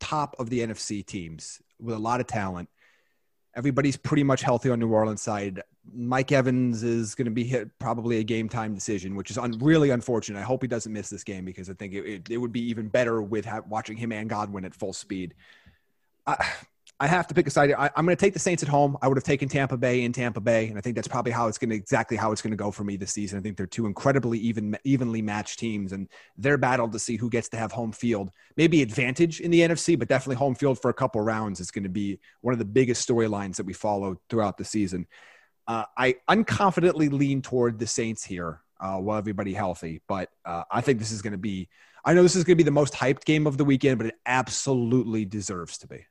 [0.00, 2.70] top of the NFC teams with a lot of talent.
[3.54, 5.62] Everybody's pretty much healthy on New Orleans side.
[5.94, 9.58] Mike Evans is going to be hit probably a game time decision, which is un-
[9.58, 10.38] really unfortunate.
[10.38, 12.62] I hope he doesn't miss this game because I think it, it, it would be
[12.68, 15.34] even better with ha- watching him and Godwin at full speed.
[17.00, 17.72] I have to pick a side.
[17.72, 18.96] I, am going to take the Saints at home.
[19.00, 21.46] I would have taken Tampa Bay in Tampa Bay, and I think that's probably how
[21.46, 23.38] it's going to exactly how it's going to go for me this season.
[23.38, 27.30] I think they're two incredibly even evenly matched teams, and their battle to see who
[27.30, 30.88] gets to have home field, maybe advantage in the NFC, but definitely home field for
[30.90, 34.20] a couple rounds is going to be one of the biggest storylines that we follow
[34.28, 35.06] throughout the season.
[35.68, 40.80] Uh, I unconfidently lean toward the Saints here uh, while everybody healthy, but uh, I
[40.80, 41.68] think this is going to be.
[42.04, 44.06] I know this is going to be the most hyped game of the weekend, but
[44.08, 46.06] it absolutely deserves to be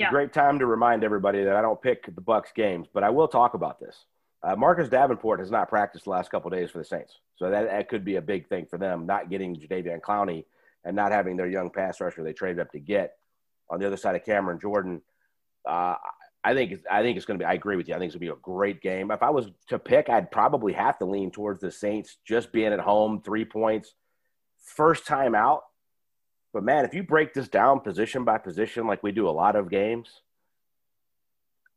[0.00, 0.08] yeah.
[0.08, 3.10] a great time to remind everybody that I don't pick the Bucks games, but I
[3.10, 4.04] will talk about this.
[4.42, 7.68] Uh, Marcus Davenport has not practiced the last couple days for the Saints, so that,
[7.68, 9.06] that could be a big thing for them.
[9.06, 10.44] Not getting Jadeveon Clowney
[10.84, 13.16] and not having their young pass rusher they traded up to get
[13.68, 15.02] on the other side of Cameron Jordan.
[15.68, 15.94] Uh,
[16.42, 17.46] I think I think it's going to be.
[17.46, 17.94] I agree with you.
[17.94, 19.10] I think it's going to be a great game.
[19.10, 22.16] If I was to pick, I'd probably have to lean towards the Saints.
[22.26, 23.94] Just being at home, three points,
[24.58, 25.64] first time out.
[26.52, 29.56] But man, if you break this down position by position, like we do a lot
[29.56, 30.22] of games,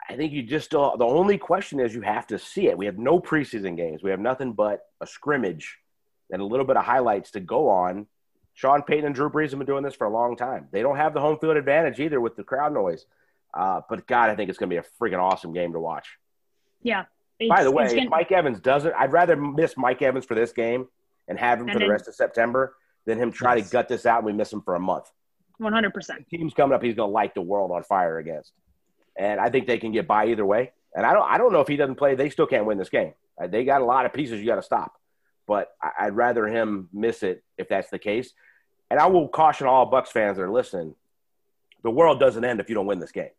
[0.09, 2.77] I think you just uh, the only question is you have to see it.
[2.77, 4.03] We have no preseason games.
[4.03, 5.77] We have nothing but a scrimmage
[6.31, 8.07] and a little bit of highlights to go on.
[8.55, 10.67] Sean Payton and Drew Brees have been doing this for a long time.
[10.71, 13.05] They don't have the home field advantage either with the crowd noise.
[13.53, 16.07] Uh, but God, I think it's going to be a freaking awesome game to watch.
[16.81, 17.05] Yeah.
[17.49, 18.09] By the way, gonna...
[18.09, 20.87] Mike Evans doesn't, I'd rather miss Mike Evans for this game
[21.27, 23.67] and have him and for then, the rest of September than him try yes.
[23.67, 25.09] to gut this out and we miss him for a month.
[25.61, 26.27] 100%.
[26.29, 28.51] team's coming up he's going to light the world on fire against.
[29.17, 30.71] And I think they can get by either way.
[30.95, 32.89] And I don't, I don't know if he doesn't play, they still can't win this
[32.89, 33.13] game.
[33.41, 34.93] Uh, they got a lot of pieces you got to stop.
[35.47, 38.33] But I'd rather him miss it if that's the case.
[38.89, 40.95] And I will caution all Bucks fans that are listening:
[41.83, 43.31] the world doesn't end if you don't win this game.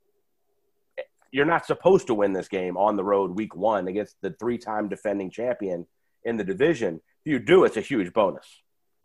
[1.32, 4.88] You're not supposed to win this game on the road week one against the three-time
[4.88, 5.86] defending champion
[6.24, 7.00] in the division.
[7.24, 8.46] If you do, it's a huge bonus.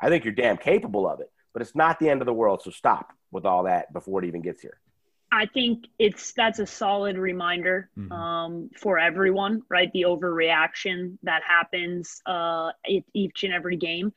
[0.01, 2.61] I think you're damn capable of it, but it's not the end of the world.
[2.63, 4.79] So stop with all that before it even gets here.
[5.31, 8.11] I think it's that's a solid reminder mm-hmm.
[8.11, 9.91] um, for everyone, right?
[9.93, 12.71] The overreaction that happens uh,
[13.13, 14.11] each and every game.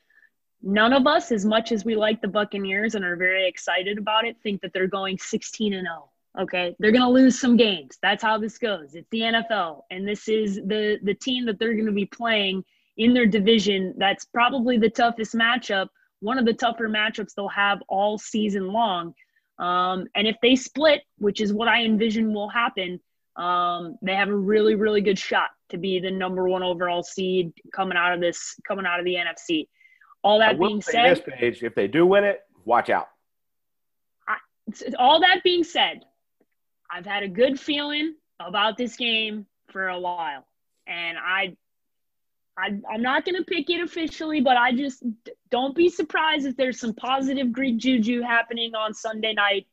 [0.62, 4.24] None of us, as much as we like the Buccaneers and are very excited about
[4.24, 6.08] it, think that they're going 16 and 0.
[6.40, 7.98] Okay, they're going to lose some games.
[8.00, 8.94] That's how this goes.
[8.94, 12.64] It's the NFL, and this is the the team that they're going to be playing
[12.96, 13.94] in their division.
[13.96, 15.88] That's probably the toughest matchup,
[16.20, 19.14] one of the tougher matchups they'll have all season long.
[19.58, 23.00] Um, and if they split, which is what I envision will happen,
[23.36, 27.52] um, they have a really, really good shot to be the number one overall seed
[27.72, 29.68] coming out of this, coming out of the NFC.
[30.22, 33.08] All that being said, this page, if they do win it, watch out.
[34.28, 34.36] I,
[34.98, 36.04] all that being said,
[36.90, 40.46] I've had a good feeling about this game for a while,
[40.86, 41.56] and I
[42.56, 45.02] I, am not going to pick it officially, but I just
[45.50, 49.66] don't be surprised if there's some positive Greek juju happening on Sunday night,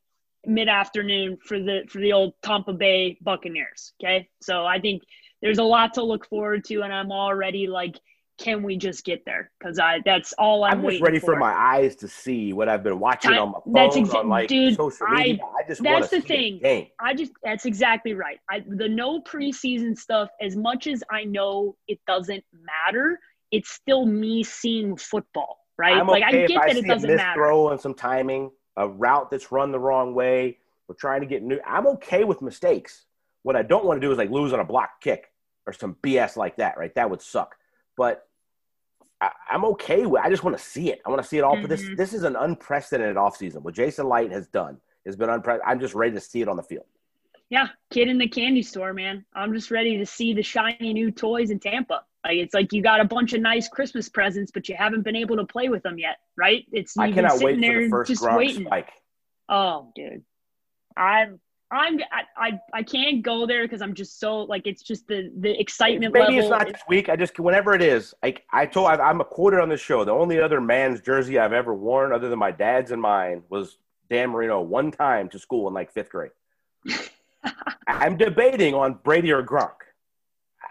[0.45, 3.93] mid afternoon for the for the old Tampa Bay Buccaneers.
[4.01, 5.03] Okay, so I think
[5.41, 7.95] there's a lot to look forward to, and I'm already like
[8.39, 9.51] can we just get there?
[9.59, 11.33] Because I that's all I'm, I'm just waiting ready for.
[11.33, 14.19] for my eyes to see what I've been watching Time- on my phone, that's exa-
[14.19, 15.43] on like dude, social I- media.
[15.43, 16.55] I, just that's the see thing.
[16.55, 16.87] a game.
[16.99, 18.39] I just that's exactly right.
[18.49, 23.19] I the no preseason stuff, as much as I know it doesn't matter,
[23.51, 25.95] it's still me seeing football, right?
[25.97, 27.39] I'm like okay I if get I that see it doesn't missed matter.
[27.39, 30.57] throw and some timing, a route that's run the wrong way.
[30.87, 31.59] We're trying to get new.
[31.67, 33.05] I'm okay with mistakes.
[33.43, 35.31] What I don't want to do is like lose on a block kick
[35.67, 36.93] or some BS like that, right?
[36.95, 37.55] That would suck.
[37.95, 38.27] But
[39.21, 40.23] I, I'm okay with.
[40.23, 41.01] I just want to see it.
[41.05, 41.59] I want to see it all.
[41.59, 41.95] But this mm-hmm.
[41.95, 43.61] this is an unprecedented offseason.
[43.61, 45.69] What Jason Licht has done has been unprecedented.
[45.69, 46.85] I'm just ready to see it on the field.
[47.49, 49.25] Yeah, kid in the candy store, man.
[49.33, 52.03] I'm just ready to see the shiny new toys in Tampa.
[52.23, 55.15] Like it's like you got a bunch of nice Christmas presents, but you haven't been
[55.15, 56.65] able to play with them yet, right?
[56.71, 58.65] It's I cannot sitting wait for there the first just waiting.
[58.65, 58.91] spike.
[59.47, 60.23] Oh, dude,
[60.95, 61.39] I'm
[61.71, 65.31] I'm I I, I can't go there because I'm just so like it's just the
[65.37, 66.39] the excitement Maybe level.
[66.39, 67.09] it's not this week.
[67.09, 68.13] I just whenever it is.
[68.23, 70.03] I I told I, I'm a quoted on the show.
[70.03, 73.77] The only other man's jersey I've ever worn, other than my dad's and mine, was
[74.09, 76.31] Dan Marino one time to school in like fifth grade.
[77.87, 79.75] I'm debating on Brady or Gronk,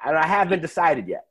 [0.04, 1.26] and I haven't decided yet.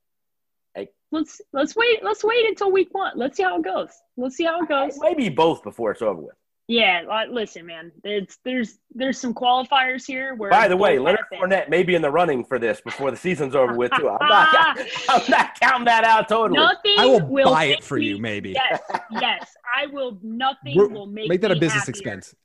[1.12, 3.14] let's let's wait let's wait until week one.
[3.18, 3.90] Let's see how it goes.
[4.16, 4.98] Let's see how it goes.
[5.00, 6.36] Maybe both before it's over with.
[6.70, 7.94] Yeah, like, listen, man.
[8.04, 10.50] It's there's there's some qualifiers here where.
[10.50, 11.50] By the way, Leonard happen.
[11.50, 14.10] Fournette may be in the running for this before the season's over with too.
[14.10, 14.78] I'm not.
[15.10, 16.60] I'm not counting that out totally.
[16.60, 18.52] Nothing I will will buy it for me- you, maybe.
[18.52, 19.56] Yes, yes.
[19.74, 20.20] I will.
[20.22, 21.90] Nothing We're- will make Make that a business happier.
[21.92, 22.36] expense.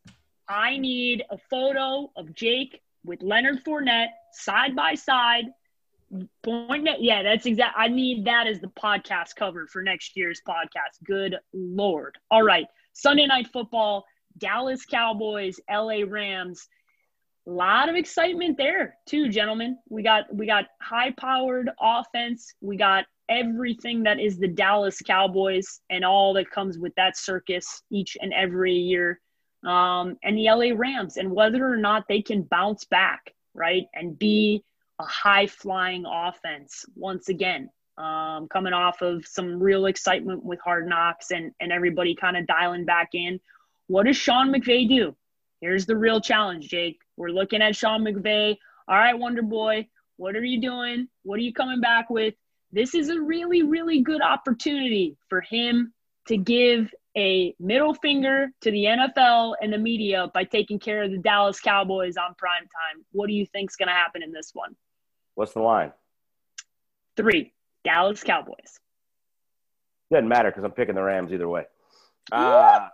[0.48, 5.46] I need a photo of Jake with Leonard Fournette side by side.
[6.44, 6.86] Point.
[6.86, 7.74] At, yeah, that's exact.
[7.76, 11.02] I need that as the podcast cover for next year's podcast.
[11.04, 12.18] Good lord!
[12.30, 14.04] All right, Sunday night football.
[14.39, 16.68] Dallas Cowboys, LA Rams.
[17.47, 19.78] A lot of excitement there too, gentlemen.
[19.89, 22.55] We got we got high-powered offense.
[22.61, 27.83] We got everything that is the Dallas Cowboys and all that comes with that circus
[27.91, 29.20] each and every year.
[29.64, 34.18] Um, and the LA Rams, and whether or not they can bounce back, right, and
[34.18, 34.64] be
[34.99, 37.70] a high-flying offense once again.
[37.99, 42.47] Um, coming off of some real excitement with Hard Knocks and and everybody kind of
[42.47, 43.39] dialing back in.
[43.87, 45.14] What does Sean McVay do?
[45.61, 46.99] Here's the real challenge, Jake.
[47.16, 48.57] We're looking at Sean McVay.
[48.89, 51.09] All right, Wonder Boy, what are you doing?
[51.22, 52.35] What are you coming back with?
[52.72, 55.93] This is a really, really good opportunity for him
[56.28, 61.11] to give a middle finger to the NFL and the media by taking care of
[61.11, 63.05] the Dallas Cowboys on prime time.
[63.12, 64.74] What do you think's going to happen in this one?
[65.35, 65.93] What's the line?
[67.16, 67.53] Three,
[67.85, 68.80] Dallas Cowboys.
[70.11, 71.64] Doesn't matter because I'm picking the Rams either way.
[72.30, 72.89] Uh,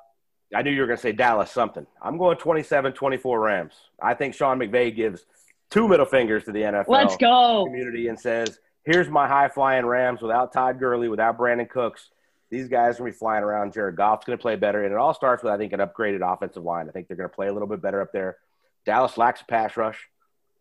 [0.54, 1.86] I knew you were going to say Dallas something.
[2.00, 3.74] I'm going 27 24 Rams.
[4.00, 5.24] I think Sean McVay gives
[5.70, 7.64] two middle fingers to the NFL Let's go.
[7.66, 12.08] community and says, here's my high flying Rams without Todd Gurley, without Brandin Cooks.
[12.50, 13.74] These guys are going to be flying around.
[13.74, 14.84] Jared Goff's going to play better.
[14.84, 16.88] And it all starts with, I think, an upgraded offensive line.
[16.88, 18.38] I think they're going to play a little bit better up there.
[18.86, 20.08] Dallas lacks a pass rush.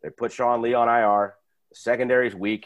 [0.03, 1.35] They put Sean Lee on IR.
[1.69, 2.65] The secondary's weak.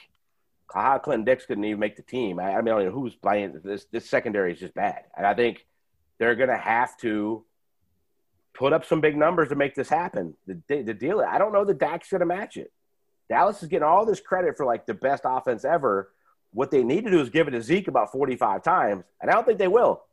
[0.68, 2.40] Kyle Clinton Dix couldn't even make the team.
[2.40, 3.60] I, I mean, I don't know who's playing.
[3.64, 5.04] This, this secondary is just bad.
[5.16, 5.66] And I think
[6.22, 7.44] they're going to have to
[8.54, 10.36] put up some big numbers to make this happen.
[10.46, 12.72] The, the deal, I don't know that Dak's going to match it.
[13.28, 16.12] Dallas is getting all this credit for like the best offense ever.
[16.54, 19.34] What they need to do is give it to Zeke about 45 times, and I
[19.34, 20.04] don't think they will.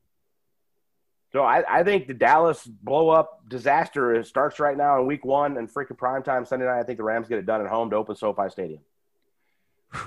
[1.35, 5.59] So I, I think the Dallas blow up disaster starts right now in week one
[5.59, 6.81] and freaking primetime Sunday night.
[6.81, 8.81] I think the Rams get it done at home to open SoFi Stadium.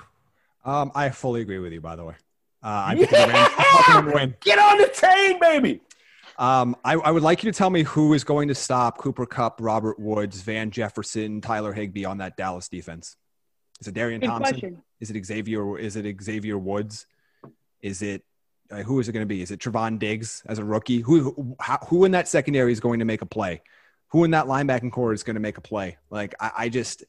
[0.64, 1.82] Um, I fully agree with you.
[1.82, 2.14] By the way,
[2.62, 3.54] uh, I'm picking the Rams.
[3.58, 4.36] I'm picking them to win.
[4.41, 5.82] Get on the train, baby.
[6.38, 9.25] Um, I, I would like you to tell me who is going to stop Cooper
[9.25, 13.15] Kupp, Robert Woods, Van Jefferson, Tyler Higbee on that Dallas defense.
[13.79, 14.53] Is it Darian Good Thompson?
[14.53, 14.84] question.
[14.99, 15.77] Is it Xavier?
[15.77, 17.07] Is it Xavier Woods?
[17.82, 18.23] Is it
[18.71, 19.41] uh, who is it going to be?
[19.41, 20.99] Is it Trevon Diggs as a rookie?
[20.99, 23.61] Who who, how, who in that secondary is going to make a play?
[24.09, 25.97] Who in that linebacking core is going to make a play?
[26.09, 27.03] Like I, I just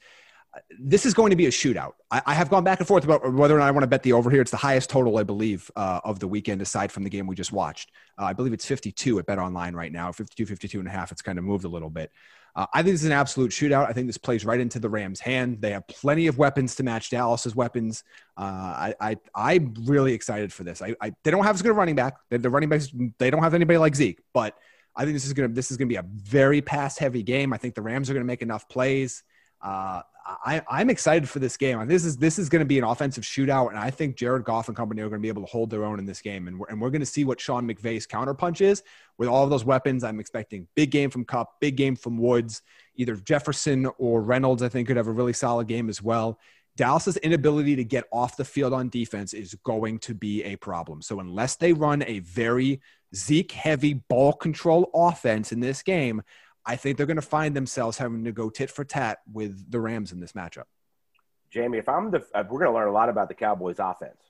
[0.79, 1.93] this is going to be a shootout.
[2.11, 4.03] I, I, have gone back and forth about whether or not I want to bet
[4.03, 4.43] the over here.
[4.43, 7.35] It's the highest total, I believe, uh, of the weekend, aside from the game we
[7.35, 7.91] just watched.
[8.19, 11.11] Uh, I believe it's 52 at Bet Online right now, 52, 52 and a half.
[11.11, 12.11] It's kind of moved a little bit.
[12.55, 13.89] Uh, I think this is an absolute shootout.
[13.89, 15.63] I think this plays right into the Rams' hand.
[15.63, 18.05] They have plenty of weapons to match Dallas's weapons.
[18.37, 20.83] Uh, I, I, I'm really excited for this.
[20.83, 22.17] I, I, they don't have as good a running back.
[22.29, 22.89] The, the running backs,
[23.19, 24.59] they don't have anybody like Zeke, but
[24.95, 27.23] I think this is going to, this is going to be a very pass heavy
[27.23, 27.55] game.
[27.55, 29.23] I think the Rams are going to make enough plays.
[29.63, 31.87] Uh, I, I'm excited for this game.
[31.89, 34.69] This is this is going to be an offensive shootout, and I think Jared Goff
[34.69, 36.49] and company are going to be able to hold their own in this game.
[36.49, 38.83] And we're, and we're going to see what Sean McVay's counterpunch is
[39.19, 40.05] with all of those weapons.
[40.05, 42.63] I'm expecting big game from Kupp, big game from Woods,
[42.97, 44.63] either Jefferson or Reynolds.
[44.63, 46.39] I think could have a really solid game as well.
[46.77, 51.03] Dallas's inability to get off the field on defense is going to be a problem.
[51.03, 52.81] So unless they run a very
[53.15, 56.23] Zeke heavy ball control offense in this game,
[56.65, 59.81] I think they're going to find themselves having to go tit for tat with the
[59.81, 60.65] Rams in this matchup.
[61.51, 64.21] Jamie, if I'm the, if we're going to learn a lot about the Cowboys offense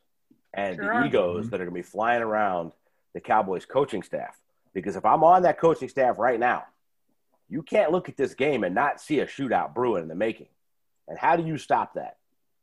[0.55, 1.01] and sure.
[1.01, 1.51] the egos mm-hmm.
[1.51, 2.73] that are going to be flying around
[3.15, 4.39] the Cowboys coaching staff.
[4.73, 6.65] Because if I'm on that coaching staff right now,
[7.49, 10.49] you can't look at this game and not see a shootout brewing in the making.
[11.07, 12.17] And how do you stop that?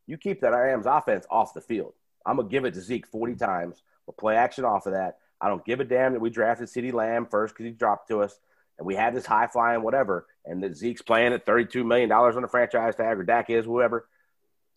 [0.07, 1.93] You keep that Rams offense off the field.
[2.25, 3.83] I'm gonna give it to Zeke 40 times.
[4.05, 5.19] We'll play action off of that.
[5.39, 8.23] I don't give a damn that we drafted CeeDee Lamb first because he dropped to
[8.23, 8.39] us,
[8.79, 12.35] and we had this high flying whatever, and that Zeke's playing at 32 million dollars
[12.37, 14.07] on the franchise tag, or Dak is whoever.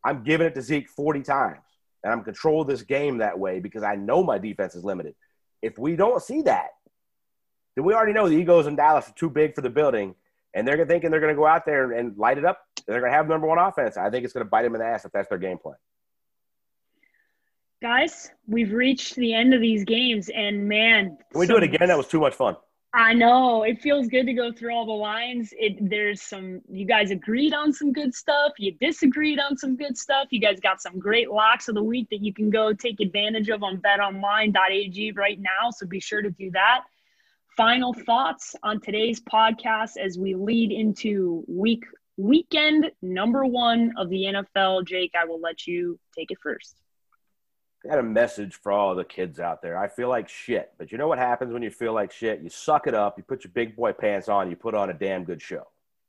[0.05, 1.62] I'm giving it to Zeke 40 times,
[2.03, 5.14] and I'm control this game that way because I know my defense is limited.
[5.62, 6.70] If we don't see that,
[7.76, 10.16] then we already know the egos in Dallas are too big for the building,
[10.53, 12.61] and they're thinking they're going to go out there and light it up.
[12.86, 13.96] They're going to have number one offense.
[13.96, 15.76] I think it's going to bite them in the ass if that's their game plan.
[17.80, 21.88] Guys, we've reached the end of these games, and man, Can we do it again?
[21.88, 22.57] That was too much fun.
[22.95, 25.55] I know it feels good to go through all the lines.
[25.59, 28.53] It there's some you guys agreed on some good stuff.
[28.59, 30.28] You disagreed on some good stuff.
[30.30, 33.49] You guys got some great locks of the week that you can go take advantage
[33.49, 35.70] of on betonline.ag right now.
[35.70, 36.82] So be sure to do that.
[37.57, 41.84] Final thoughts on today's podcast as we lead into week
[42.18, 44.86] weekend number one of the NFL.
[44.86, 46.82] Jake, I will let you take it first.
[47.85, 49.76] I got a message for all the kids out there.
[49.76, 52.41] I feel like shit, but you know what happens when you feel like shit?
[52.41, 54.95] You suck it up, you put your big boy pants on, you put on a
[54.95, 55.66] damn good show.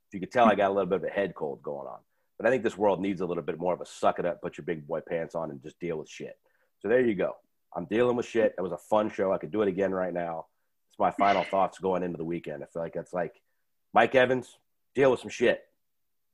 [0.08, 1.98] If you could tell, I got a little bit of a head cold going on.
[2.38, 4.40] But I think this world needs a little bit more of a suck it up,
[4.40, 6.38] put your big boy pants on, and just deal with shit.
[6.80, 7.32] So there you go.
[7.74, 8.54] I'm dealing with shit.
[8.56, 9.32] It was a fun show.
[9.32, 10.46] I could do it again right now.
[10.90, 12.62] It's my final thoughts going into the weekend.
[12.62, 13.40] I feel like it's like
[13.92, 14.58] Mike Evans,
[14.94, 15.62] deal with some shit.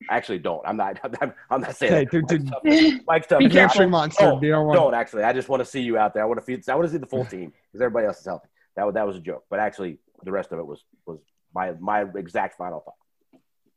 [0.09, 0.62] I actually don't.
[0.66, 0.98] I'm not.
[1.20, 1.92] I'm, I'm not saying.
[1.92, 2.26] Hey, that.
[2.26, 3.42] Dude, Mike's dude, Mike's tough.
[3.42, 4.24] Hamstring monster.
[4.24, 5.24] Don't, don't, don't, actually.
[5.24, 6.22] I just want to see you out there.
[6.22, 6.59] I want to feel.
[6.68, 8.48] I want to see the full team because everybody else is healthy.
[8.76, 11.18] That that was a joke, but actually, the rest of it was was
[11.55, 12.94] my my exact final thought.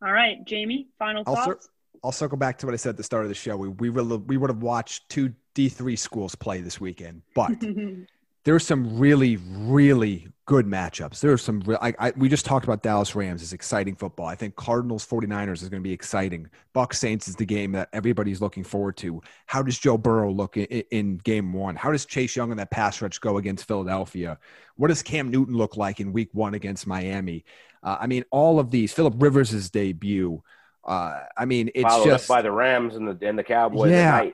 [0.03, 0.87] All right, Jamie.
[0.99, 1.47] Final thoughts.
[1.47, 3.57] I'll, I'll circle back to what I said at the start of the show.
[3.57, 7.51] We we would we would have watched two D three schools play this weekend, but
[8.43, 11.21] there's some really, really good matchups.
[11.21, 14.25] There are some, real, I, I, we just talked about Dallas Rams is exciting football.
[14.25, 16.49] I think Cardinals 49ers is going to be exciting.
[16.73, 19.21] Buck Saints is the game that everybody's looking forward to.
[19.45, 21.77] How does Joe Burrow look in, in game one?
[21.77, 24.37] How does Chase Young in that pass rush go against Philadelphia?
[24.75, 27.45] What does Cam Newton look like in week one against Miami?
[27.81, 30.43] Uh, I mean, all of these, Philip Rivers' debut.
[30.83, 34.31] Uh, I mean, it's Followed just by the Rams and the and the Cowboys yeah,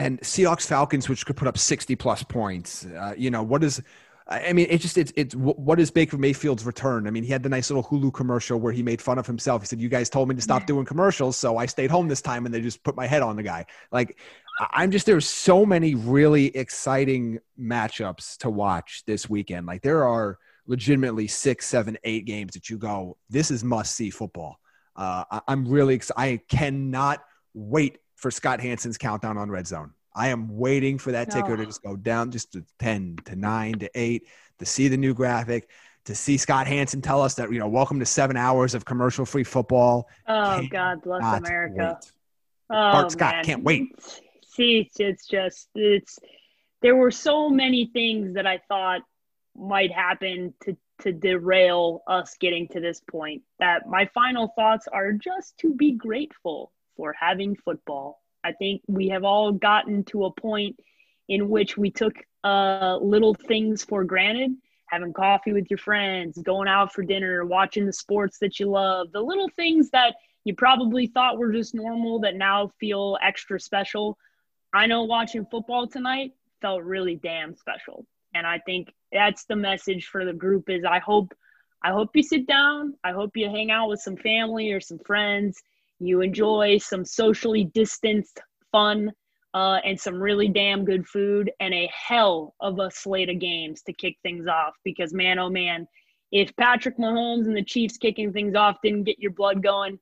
[0.00, 2.86] and Seahawks Falcons, which could put up 60 plus points.
[2.86, 3.82] Uh, you know, what is,
[4.26, 7.06] I mean, it's just, it's, it's, what is Baker Mayfield's return?
[7.06, 9.60] I mean, he had the nice little Hulu commercial where he made fun of himself.
[9.60, 11.36] He said, You guys told me to stop doing commercials.
[11.36, 13.66] So I stayed home this time and they just put my head on the guy.
[13.92, 14.18] Like,
[14.72, 19.66] I'm just, there's so many really exciting matchups to watch this weekend.
[19.66, 24.08] Like, there are legitimately six, seven, eight games that you go, This is must see
[24.08, 24.60] football.
[24.96, 26.20] Uh, I'm really excited.
[26.20, 27.22] I cannot
[27.52, 29.92] wait for Scott Hanson's countdown on Red Zone.
[30.14, 31.66] I am waiting for that ticker to oh.
[31.66, 35.70] just go down just to 10 to 9 to 8 to see the new graphic,
[36.04, 39.24] to see Scott Hanson tell us that, you know, welcome to seven hours of commercial
[39.24, 40.08] free football.
[40.26, 41.98] Oh, can't God bless America.
[42.00, 42.12] Wait.
[42.70, 43.44] Oh, Bart Scott man.
[43.44, 43.88] can't wait.
[44.44, 46.18] See, it's just, it's,
[46.82, 49.00] there were so many things that I thought
[49.56, 55.12] might happen to, to derail us getting to this point that my final thoughts are
[55.12, 58.20] just to be grateful for having football.
[58.44, 60.78] I think we have all gotten to a point
[61.30, 62.12] in which we took
[62.44, 64.50] uh, little things for granted
[64.84, 69.12] having coffee with your friends, going out for dinner, watching the sports that you love,
[69.12, 74.18] the little things that you probably thought were just normal that now feel extra special.
[74.74, 78.04] I know watching football tonight felt really damn special.
[78.34, 81.32] And I think that's the message for the group is I hope
[81.82, 84.98] I hope you sit down, I hope you hang out with some family or some
[84.98, 85.62] friends
[86.00, 88.40] you enjoy some socially distanced
[88.72, 89.12] fun
[89.54, 93.82] uh, and some really damn good food and a hell of a slate of games
[93.82, 94.74] to kick things off.
[94.84, 95.86] Because man, oh man,
[96.32, 99.98] if Patrick Mahomes and the Chiefs kicking things off didn't get your blood going,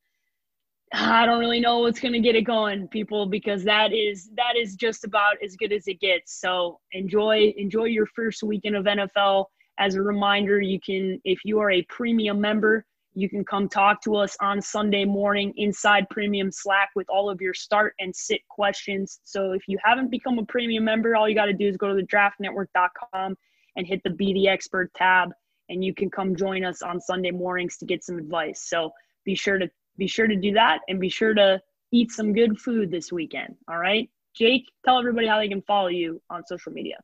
[0.92, 4.56] I don't really know what's going to get it going, people, because that is that
[4.56, 6.40] is just about as good as it gets.
[6.40, 9.46] So enjoy enjoy your first weekend of NFL.
[9.78, 12.84] As a reminder, you can if you are a premium member,
[13.18, 17.40] you can come talk to us on Sunday morning inside Premium Slack with all of
[17.40, 19.18] your start and sit questions.
[19.24, 21.88] So if you haven't become a premium member, all you got to do is go
[21.88, 23.36] to the draftnetwork.com
[23.74, 25.30] and hit the Be the Expert tab,
[25.68, 28.68] and you can come join us on Sunday mornings to get some advice.
[28.68, 28.92] So
[29.24, 31.60] be sure to be sure to do that, and be sure to
[31.90, 33.56] eat some good food this weekend.
[33.66, 34.08] All right.
[34.32, 37.00] Jake, tell everybody how they can follow you on social media.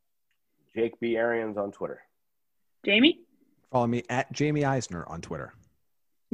[0.76, 1.16] Jake B.
[1.16, 2.02] Arians on Twitter.
[2.84, 3.18] Jamie?
[3.72, 5.54] Follow me at Jamie Eisner on Twitter.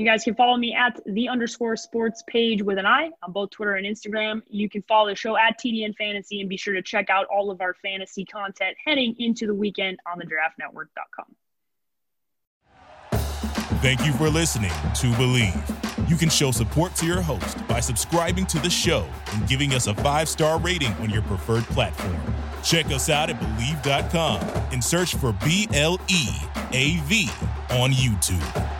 [0.01, 3.51] You guys can follow me at the underscore sports page with an I on both
[3.51, 4.41] Twitter and Instagram.
[4.49, 7.51] You can follow the show at TDN Fantasy and be sure to check out all
[7.51, 11.27] of our fantasy content heading into the weekend on the draftnetwork.com.
[13.83, 16.09] Thank you for listening to Bleav.
[16.09, 19.87] You can show support to your host by subscribing to the show and giving us
[19.87, 22.17] a five star rating on your preferred platform.
[22.63, 24.41] Check us out at Bleav.com
[24.73, 26.27] and search for B L E
[26.73, 27.29] A V
[27.69, 28.80] on YouTube.